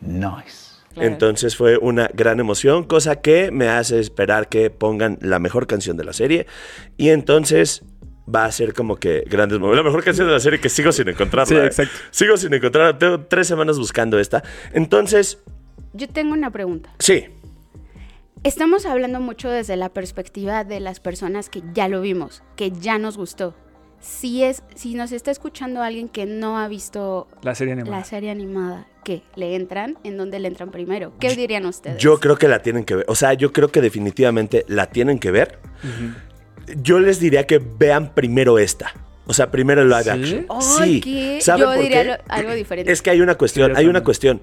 Nice. 0.00 0.75
Claro. 0.96 1.10
Entonces 1.10 1.56
fue 1.56 1.76
una 1.76 2.08
gran 2.14 2.40
emoción, 2.40 2.84
cosa 2.84 3.20
que 3.20 3.50
me 3.50 3.68
hace 3.68 4.00
esperar 4.00 4.48
que 4.48 4.70
pongan 4.70 5.18
la 5.20 5.38
mejor 5.38 5.66
canción 5.66 5.98
de 5.98 6.04
la 6.04 6.14
serie. 6.14 6.46
Y 6.96 7.10
entonces 7.10 7.84
va 8.34 8.46
a 8.46 8.50
ser 8.52 8.72
como 8.72 8.96
que 8.96 9.22
grandes 9.28 9.58
momentos. 9.58 9.84
La 9.84 9.90
mejor 9.90 10.02
canción 10.02 10.26
de 10.26 10.32
la 10.32 10.40
serie 10.40 10.58
que 10.58 10.70
sigo 10.70 10.92
sin 10.92 11.08
encontrarla. 11.08 11.46
Sí, 11.46 11.54
¿eh? 11.54 11.66
exacto. 11.66 11.94
Sigo 12.10 12.38
sin 12.38 12.54
encontrarla. 12.54 12.98
Tengo 12.98 13.20
tres 13.26 13.46
semanas 13.46 13.78
buscando 13.78 14.18
esta. 14.18 14.42
Entonces, 14.72 15.38
Yo 15.92 16.08
tengo 16.08 16.32
una 16.32 16.50
pregunta. 16.50 16.94
sí. 16.98 17.26
Estamos 18.42 18.86
hablando 18.86 19.20
mucho 19.20 19.50
desde 19.50 19.76
la 19.76 19.88
perspectiva 19.88 20.62
de 20.62 20.78
las 20.78 21.00
personas 21.00 21.50
que 21.50 21.62
ya 21.74 21.88
lo 21.88 22.00
vimos, 22.00 22.44
que 22.54 22.70
ya 22.70 22.96
nos 22.96 23.16
gustó. 23.16 23.56
Si 24.00 24.44
es, 24.44 24.62
si 24.74 24.94
nos 24.94 25.10
está 25.12 25.30
escuchando 25.30 25.82
alguien 25.82 26.08
que 26.08 26.26
no 26.26 26.58
ha 26.58 26.68
visto 26.68 27.26
La 27.42 27.54
serie 27.54 27.72
animada. 27.72 27.96
la 27.98 28.04
serie 28.04 28.30
animada, 28.30 28.86
¿qué? 29.04 29.22
¿Le 29.34 29.56
entran? 29.56 29.96
¿En 30.04 30.16
dónde 30.16 30.38
le 30.38 30.48
entran 30.48 30.70
primero? 30.70 31.12
¿Qué 31.18 31.34
dirían 31.34 31.66
ustedes? 31.66 31.98
Yo 31.98 32.20
creo 32.20 32.36
que 32.36 32.46
la 32.46 32.62
tienen 32.62 32.84
que 32.84 32.94
ver. 32.96 33.04
O 33.08 33.14
sea, 33.16 33.32
yo 33.34 33.52
creo 33.52 33.68
que 33.68 33.80
definitivamente 33.80 34.64
la 34.68 34.86
tienen 34.90 35.18
que 35.18 35.30
ver. 35.32 35.58
Yo 36.82 36.98
les 37.00 37.18
diría 37.20 37.46
que 37.46 37.58
vean 37.58 38.14
primero 38.14 38.58
esta. 38.58 38.92
O 39.28 39.32
sea, 39.34 39.50
primero 39.50 39.82
el 39.82 39.88
live 39.88 40.04
¿Sí? 40.04 40.10
action. 40.10 40.46
Ay, 40.80 41.00
¿qué? 41.00 41.38
¿Saben 41.40 41.62
Yo 41.62 41.72
por 41.72 41.82
diría 41.82 42.02
qué? 42.02 42.08
lo- 42.10 42.16
algo 42.28 42.52
diferente. 42.54 42.92
Es 42.92 43.02
que 43.02 43.10
hay 43.10 43.20
una 43.20 43.34
cuestión, 43.34 43.72
Sí, 43.72 43.76
hay 43.76 43.86
una 43.86 44.04
cuestión. 44.04 44.40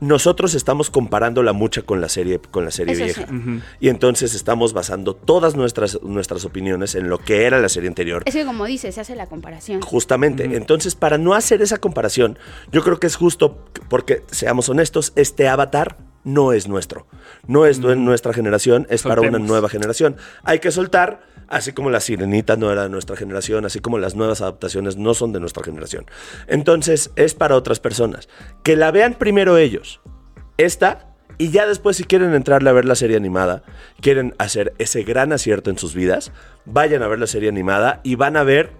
Nosotros 0.00 0.54
estamos 0.54 0.90
comparándola 0.90 1.52
mucho 1.52 1.86
con 1.86 2.00
la 2.00 2.08
serie, 2.08 2.38
con 2.38 2.64
la 2.64 2.70
serie 2.70 2.94
Eso 2.94 3.04
vieja. 3.04 3.26
sí. 3.26 3.60
Y 3.80 3.88
entonces 3.88 4.34
estamos 4.34 4.72
basando 4.72 5.14
todas 5.14 5.56
nuestras, 5.56 6.02
nuestras 6.02 6.44
opiniones 6.44 6.94
en 6.94 7.08
lo 7.08 7.18
que 7.18 7.44
era 7.44 7.58
la 7.60 7.68
serie 7.68 7.88
anterior. 7.88 8.22
Es 8.26 8.34
que 8.34 8.44
como 8.44 8.66
dice, 8.66 8.92
se 8.92 9.00
hace 9.00 9.16
la 9.16 9.26
comparación. 9.26 9.80
Justamente. 9.80 10.44
Entonces, 10.44 10.94
para 10.94 11.18
no 11.18 11.34
hacer 11.34 11.62
esa 11.62 11.78
comparación, 11.78 12.38
yo 12.72 12.82
creo 12.82 12.98
que 13.00 13.06
es 13.06 13.16
justo 13.16 13.64
porque, 13.88 14.22
seamos 14.30 14.68
honestos, 14.68 15.12
este 15.16 15.48
avatar 15.48 15.96
no 16.24 16.52
es 16.52 16.68
nuestro. 16.68 17.06
No 17.46 17.66
es 17.66 17.80
de 17.80 17.96
nuestra 17.96 18.32
generación, 18.32 18.86
es 18.90 19.02
para 19.02 19.20
una 19.20 19.38
nueva 19.38 19.68
generación. 19.68 20.16
Hay 20.42 20.58
que 20.58 20.72
soltar, 20.72 21.22
Así 21.48 21.72
como 21.72 21.90
la 21.90 22.00
sirenita 22.00 22.56
no 22.56 22.72
era 22.72 22.84
de 22.84 22.88
nuestra 22.88 23.16
generación, 23.16 23.64
así 23.64 23.80
como 23.80 23.98
las 23.98 24.16
nuevas 24.16 24.40
adaptaciones 24.40 24.96
no 24.96 25.14
son 25.14 25.32
de 25.32 25.40
nuestra 25.40 25.62
generación. 25.62 26.06
Entonces 26.48 27.12
es 27.16 27.34
para 27.34 27.56
otras 27.56 27.78
personas. 27.78 28.28
Que 28.64 28.76
la 28.76 28.90
vean 28.90 29.14
primero 29.14 29.56
ellos. 29.56 30.00
Esta. 30.56 31.12
Y 31.38 31.50
ya 31.50 31.66
después 31.66 31.98
si 31.98 32.04
quieren 32.04 32.32
entrarle 32.34 32.70
a 32.70 32.72
ver 32.72 32.86
la 32.86 32.94
serie 32.94 33.16
animada, 33.16 33.62
quieren 34.00 34.34
hacer 34.38 34.72
ese 34.78 35.02
gran 35.02 35.34
acierto 35.34 35.68
en 35.68 35.76
sus 35.76 35.94
vidas, 35.94 36.32
vayan 36.64 37.02
a 37.02 37.08
ver 37.08 37.18
la 37.18 37.26
serie 37.26 37.50
animada 37.50 38.00
y 38.04 38.14
van 38.14 38.38
a 38.38 38.42
ver 38.42 38.72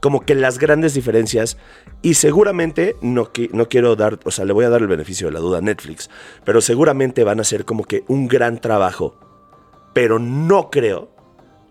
como 0.00 0.24
que 0.24 0.34
las 0.34 0.58
grandes 0.58 0.94
diferencias 0.94 1.58
y 2.00 2.14
seguramente 2.14 2.96
no, 3.02 3.30
no 3.52 3.68
quiero 3.68 3.96
dar, 3.96 4.18
o 4.24 4.30
sea, 4.30 4.46
le 4.46 4.54
voy 4.54 4.64
a 4.64 4.70
dar 4.70 4.80
el 4.80 4.88
beneficio 4.88 5.26
de 5.26 5.34
la 5.34 5.40
duda 5.40 5.58
a 5.58 5.60
Netflix, 5.60 6.08
pero 6.44 6.62
seguramente 6.62 7.22
van 7.22 7.38
a 7.38 7.44
ser 7.44 7.66
como 7.66 7.84
que 7.84 8.04
un 8.08 8.26
gran 8.26 8.62
trabajo, 8.62 9.20
pero 9.92 10.18
no 10.18 10.70
creo 10.70 11.19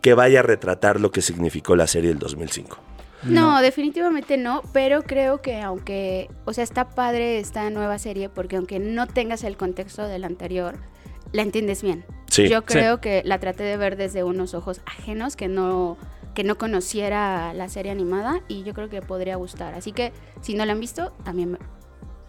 que 0.02 0.14
vaya 0.14 0.40
a 0.40 0.44
retratar 0.44 1.00
lo 1.00 1.12
que 1.12 1.22
significó 1.22 1.76
la 1.76 1.88
serie 1.88 2.10
del 2.10 2.20
2005. 2.20 2.78
No, 3.24 3.62
definitivamente 3.62 4.38
no, 4.38 4.62
pero 4.72 5.04
creo 5.04 5.42
que 5.42 5.60
aunque, 5.62 6.30
o 6.46 6.54
sea, 6.54 6.64
está 6.64 6.90
padre 6.90 7.40
esta 7.40 7.70
nueva 7.70 8.00
serie 8.00 8.30
porque 8.30 8.56
aunque 8.56 8.80
no 8.80 9.08
tengas 9.08 9.44
el 9.44 9.58
contexto 9.58 10.08
del 10.08 10.24
anterior, 10.24 10.78
la 11.34 11.42
entiendes 11.42 11.82
bien. 11.82 12.06
Sí. 12.28 12.48
Yo 12.48 12.64
creo 12.64 13.02
que 13.02 13.22
la 13.26 13.40
traté 13.40 13.64
de 13.64 13.76
ver 13.76 13.98
desde 13.98 14.24
unos 14.24 14.54
ojos 14.54 14.82
ajenos 14.86 15.36
que 15.36 15.48
no 15.48 15.98
que 16.34 16.44
no 16.46 16.58
conociera 16.58 17.54
la 17.54 17.68
serie 17.68 17.92
animada 17.92 18.42
y 18.48 18.64
yo 18.64 18.74
creo 18.74 18.88
que 18.88 19.02
podría 19.02 19.36
gustar. 19.36 19.74
Así 19.74 19.92
que 19.92 20.14
si 20.42 20.54
no 20.54 20.66
la 20.66 20.72
han 20.72 20.80
visto, 20.80 21.12
también 21.26 21.58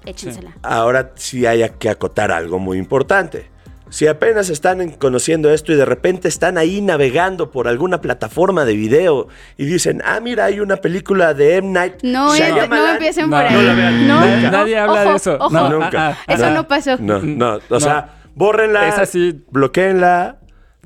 échensela. 0.04 0.56
Ahora 0.62 1.12
sí 1.14 1.46
hay 1.46 1.68
que 1.78 1.90
acotar 1.90 2.32
algo 2.32 2.58
muy 2.58 2.78
importante. 2.78 3.50
Si 3.90 4.06
apenas 4.06 4.48
están 4.50 4.80
en- 4.80 4.90
conociendo 4.92 5.50
esto 5.52 5.72
y 5.72 5.76
de 5.76 5.84
repente 5.84 6.28
están 6.28 6.56
ahí 6.58 6.80
navegando 6.80 7.50
por 7.50 7.66
alguna 7.68 8.00
plataforma 8.00 8.64
de 8.64 8.74
video 8.74 9.26
y 9.56 9.66
dicen, 9.66 10.00
ah, 10.04 10.20
mira, 10.20 10.44
hay 10.46 10.60
una 10.60 10.76
película 10.76 11.34
de 11.34 11.56
M. 11.56 11.68
Night 11.68 11.94
No, 12.02 12.32
eh, 12.34 12.38
Shyamalan", 12.38 12.68
no 12.70 12.88
empiecen 12.92 13.28
No, 13.30 13.36
por 13.36 13.46
ahí. 13.46 13.54
no 13.54 13.62
la 13.62 13.74
vean. 13.74 14.08
No, 14.08 14.20
Nadie- 14.20 14.42
no, 14.42 14.50
nadie 14.52 14.78
habla 14.78 15.04
de 15.04 15.16
eso. 15.16 15.36
ojo. 15.40 15.50
No, 15.50 15.68
Nunca. 15.70 16.08
ah, 16.10 16.18
ah, 16.26 16.32
Eso 16.34 16.46
Ah, 16.46 16.50
no 16.50 16.68
pasó. 16.68 16.96
No, 16.98 17.18
no, 17.20 17.54
o 17.56 17.60
No. 17.68 17.80
sea, 17.80 18.14
bórrenla, 18.34 18.88
Es 18.88 18.98
así. 18.98 19.42
bloqueenla. 19.50 20.36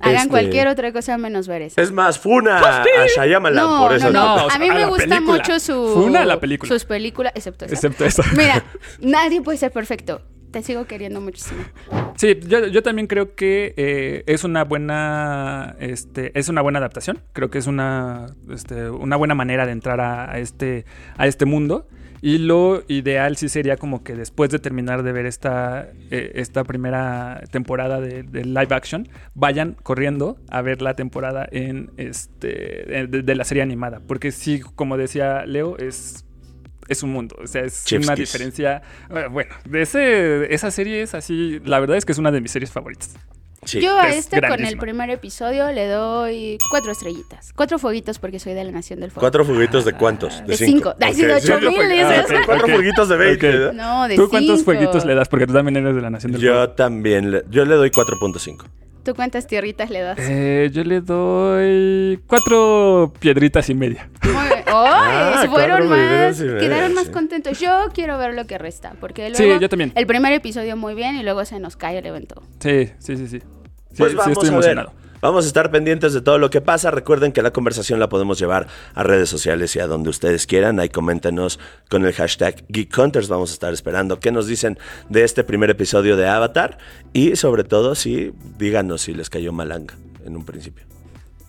Hagan 0.00 0.16
este, 0.16 0.28
cualquier 0.28 0.68
otra 0.68 0.92
cosa 0.92 1.16
menos 1.18 1.46
ver 1.46 1.62
eso. 1.62 1.80
Es 1.80 1.92
más, 1.92 2.18
funa 2.18 2.58
a 2.58 2.84
Shyamalan 3.16 3.64
No, 3.64 3.78
por 3.82 3.92
eso. 3.94 4.10
no, 4.10 4.12
no. 4.12 4.36
No, 4.48 4.48
A 4.50 4.58
mí 4.58 4.68
a 4.68 4.74
me 4.74 4.86
gusta 4.86 5.04
película. 5.04 5.36
mucho 5.38 5.60
su 5.60 5.92
Funa 5.94 6.24
la 6.24 6.40
película. 6.40 6.68
sus 6.68 6.84
películas, 6.84 7.32
excepto 7.36 7.64
esa. 7.66 7.74
Excepto 7.74 8.04
eso. 8.04 8.22
Mira, 8.36 8.64
nadie 9.00 9.40
puede 9.40 9.56
ser 9.56 9.70
perfecto. 9.70 10.20
Te 10.54 10.62
sigo 10.62 10.84
queriendo 10.84 11.20
muchísimo. 11.20 11.64
Sí, 12.14 12.38
yo, 12.46 12.80
también 12.84 13.08
creo 13.08 13.34
que 13.34 13.74
eh, 13.76 14.22
es 14.28 14.44
una 14.44 14.62
buena 14.62 15.74
este, 15.80 16.30
es 16.38 16.48
una 16.48 16.62
buena 16.62 16.78
adaptación. 16.78 17.18
Creo 17.32 17.50
que 17.50 17.58
es 17.58 17.66
una, 17.66 18.26
este, 18.48 18.88
una 18.88 19.16
buena 19.16 19.34
manera 19.34 19.66
de 19.66 19.72
entrar 19.72 20.00
a, 20.00 20.38
este, 20.38 20.84
a 21.16 21.26
este 21.26 21.44
mundo. 21.44 21.88
Y 22.22 22.38
lo 22.38 22.84
ideal 22.86 23.36
sí 23.36 23.48
sería 23.48 23.76
como 23.76 24.04
que 24.04 24.14
después 24.14 24.48
de 24.50 24.60
terminar 24.60 25.02
de 25.02 25.10
ver 25.10 25.26
esta, 25.26 25.88
eh, 26.12 26.30
esta 26.36 26.62
primera 26.62 27.42
temporada 27.50 28.00
de, 28.00 28.22
live 28.44 28.68
action, 28.70 29.08
vayan 29.34 29.76
corriendo 29.82 30.36
a 30.50 30.62
ver 30.62 30.82
la 30.82 30.94
temporada 30.94 31.48
en 31.50 31.90
este 31.96 33.08
de 33.08 33.34
la 33.34 33.42
serie 33.42 33.64
animada. 33.64 34.00
Porque 34.06 34.30
sí, 34.30 34.60
como 34.60 34.96
decía 34.96 35.46
Leo, 35.46 35.76
es, 35.78 36.24
es 36.88 37.02
un 37.02 37.12
mundo. 37.12 37.36
O 37.42 37.46
sea, 37.46 37.62
es 37.64 37.84
Chef's 37.84 38.06
una 38.06 38.14
kiss. 38.16 38.32
diferencia. 38.32 38.82
eh, 39.10 39.26
Bueno, 39.30 39.54
de 39.64 39.82
ese, 39.82 40.52
esa 40.54 40.70
serie 40.70 41.02
es 41.02 41.14
así. 41.14 41.60
La 41.64 41.80
verdad 41.80 41.96
es 41.96 42.04
que 42.04 42.12
es 42.12 42.18
una 42.18 42.30
de 42.30 42.40
mis 42.40 42.50
series 42.50 42.70
favoritas. 42.70 43.14
Sí. 43.64 43.80
Yo 43.80 43.98
a 43.98 44.10
es 44.10 44.16
este 44.16 44.42
con 44.42 44.62
el 44.62 44.76
primer 44.76 45.08
episodio 45.08 45.72
le 45.72 45.88
doy 45.88 46.58
cuatro 46.70 46.92
estrellitas. 46.92 47.54
Cuatro 47.54 47.78
fueguitos 47.78 48.18
porque 48.18 48.38
soy 48.38 48.52
de 48.52 48.62
la 48.62 48.70
Nación 48.70 49.00
del 49.00 49.10
Fuego. 49.10 49.22
¿Cuatro 49.22 49.42
fuguitos 49.46 49.86
de 49.86 49.94
cuántos? 49.94 50.46
De 50.46 50.54
cinco. 50.54 50.94
Ay, 51.00 51.14
sí, 51.14 51.24
de 51.24 51.32
ocho 51.32 51.58
mil, 51.60 51.74
fueguitos. 51.74 52.12
Ah, 52.12 52.42
Cuatro 52.44 52.68
fueguitos 52.68 53.08
de 53.08 53.16
20. 53.16 53.34
Ok. 53.48 53.52
¿verdad? 53.54 53.72
No, 53.72 54.06
de 54.06 54.16
¿Tú 54.16 54.28
cuántos 54.28 54.62
fueguitos 54.64 55.06
le 55.06 55.14
das? 55.14 55.28
Porque 55.30 55.46
tú 55.46 55.54
también 55.54 55.78
eres 55.78 55.94
de 55.94 56.02
la 56.02 56.10
Nación 56.10 56.32
del 56.32 56.42
Fuego. 56.42 56.56
Yo 56.56 56.70
también, 56.72 57.30
le- 57.30 57.44
yo 57.48 57.64
le 57.64 57.74
doy 57.76 57.90
4.5. 57.90 58.66
¿Tú 59.04 59.14
cuántas 59.14 59.46
tierritas 59.46 59.90
le 59.90 60.00
das? 60.00 60.18
Eh, 60.18 60.70
yo 60.72 60.82
le 60.82 61.00
doy 61.02 62.18
cuatro 62.26 63.12
piedritas 63.20 63.68
y 63.68 63.74
media. 63.74 64.08
¡Ay! 64.22 64.62
Ah, 64.66 65.44
fueron 65.50 65.88
más. 65.88 66.38
Quedaron 66.40 66.94
más 66.94 67.04
sí. 67.06 67.12
contentos. 67.12 67.60
Yo 67.60 67.88
quiero 67.92 68.16
ver 68.18 68.34
lo 68.34 68.46
que 68.46 68.56
resta. 68.56 68.94
Porque 68.98 69.30
Sí, 69.34 69.44
luego. 69.44 69.60
yo 69.60 69.68
también. 69.68 69.92
El 69.94 70.06
primer 70.06 70.32
episodio 70.32 70.76
muy 70.76 70.94
bien 70.94 71.16
y 71.16 71.22
luego 71.22 71.44
se 71.44 71.60
nos 71.60 71.76
cae 71.76 71.98
el 71.98 72.06
evento. 72.06 72.42
Sí, 72.60 72.90
sí, 72.98 73.16
sí, 73.16 73.28
sí. 73.28 73.40
Sí, 73.40 73.46
Pues 73.98 74.10
sí 74.12 74.16
vamos 74.16 74.32
estoy 74.32 74.48
a 74.48 74.52
emocionado. 74.52 74.92
ver. 74.96 75.03
Vamos 75.24 75.46
a 75.46 75.48
estar 75.48 75.70
pendientes 75.70 76.12
de 76.12 76.20
todo 76.20 76.36
lo 76.38 76.50
que 76.50 76.60
pasa. 76.60 76.90
Recuerden 76.90 77.32
que 77.32 77.40
la 77.40 77.50
conversación 77.50 77.98
la 77.98 78.10
podemos 78.10 78.38
llevar 78.38 78.66
a 78.94 79.02
redes 79.04 79.30
sociales 79.30 79.74
y 79.74 79.80
a 79.80 79.86
donde 79.86 80.10
ustedes 80.10 80.46
quieran. 80.46 80.78
Ahí 80.78 80.90
coméntenos 80.90 81.58
con 81.88 82.04
el 82.04 82.12
hashtag 82.12 82.62
Geek 82.68 82.94
Hunters. 82.98 83.28
Vamos 83.28 83.48
a 83.48 83.54
estar 83.54 83.72
esperando 83.72 84.20
qué 84.20 84.30
nos 84.32 84.46
dicen 84.46 84.78
de 85.08 85.24
este 85.24 85.42
primer 85.42 85.70
episodio 85.70 86.18
de 86.18 86.28
Avatar. 86.28 86.76
Y 87.14 87.36
sobre 87.36 87.64
todo, 87.64 87.94
si 87.94 88.34
díganos 88.58 89.00
si 89.00 89.14
les 89.14 89.30
cayó 89.30 89.50
malanga 89.50 89.94
en 90.26 90.36
un 90.36 90.44
principio. 90.44 90.84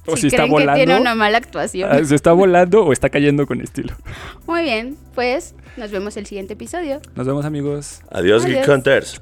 O 0.05 0.15
si 0.15 0.21
si 0.21 0.27
está 0.27 0.43
creen 0.43 0.47
que 0.47 0.53
volando. 0.53 0.75
tiene 0.77 0.97
una 1.01 1.13
mala 1.13 1.37
actuación. 1.37 1.89
ah, 1.91 2.01
¿Se 2.01 2.15
está 2.15 2.31
volando 2.31 2.85
o 2.85 2.93
está 2.93 3.09
cayendo 3.09 3.45
con 3.45 3.59
estilo? 3.59 3.93
Muy 4.47 4.63
bien, 4.63 4.95
pues 5.15 5.53
nos 5.75 5.91
vemos 5.91 6.15
el 6.15 6.25
siguiente 6.25 6.53
episodio. 6.53 7.01
Nos 7.13 7.27
vemos, 7.27 7.43
amigos. 7.43 7.99
Adiós, 8.09 8.45
Adiós. 8.45 8.59
Geek 8.61 8.69
Hunters. 8.69 9.21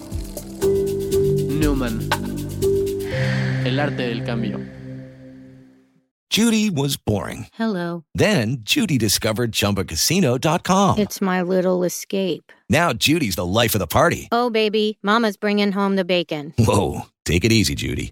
Newman. 1.61 2.09
El 3.67 3.79
arte 3.79 4.07
del 4.07 4.25
cambio. 4.25 4.59
Judy 6.31 6.71
was 6.71 6.97
boring. 6.97 7.47
Hello. 7.53 8.03
Then 8.15 8.63
Judy 8.63 8.97
discovered 8.97 9.51
ChumbaCasino.com. 9.51 10.97
It's 10.97 11.21
my 11.21 11.43
little 11.43 11.83
escape. 11.83 12.51
Now 12.67 12.93
Judy's 12.93 13.35
the 13.35 13.45
life 13.45 13.75
of 13.75 13.79
the 13.79 13.85
party. 13.85 14.27
Oh, 14.31 14.49
baby, 14.49 14.97
Mama's 15.03 15.37
bringing 15.37 15.71
home 15.71 15.97
the 15.97 16.05
bacon. 16.05 16.53
Whoa, 16.57 17.01
take 17.25 17.45
it 17.45 17.51
easy, 17.51 17.75
Judy. 17.75 18.11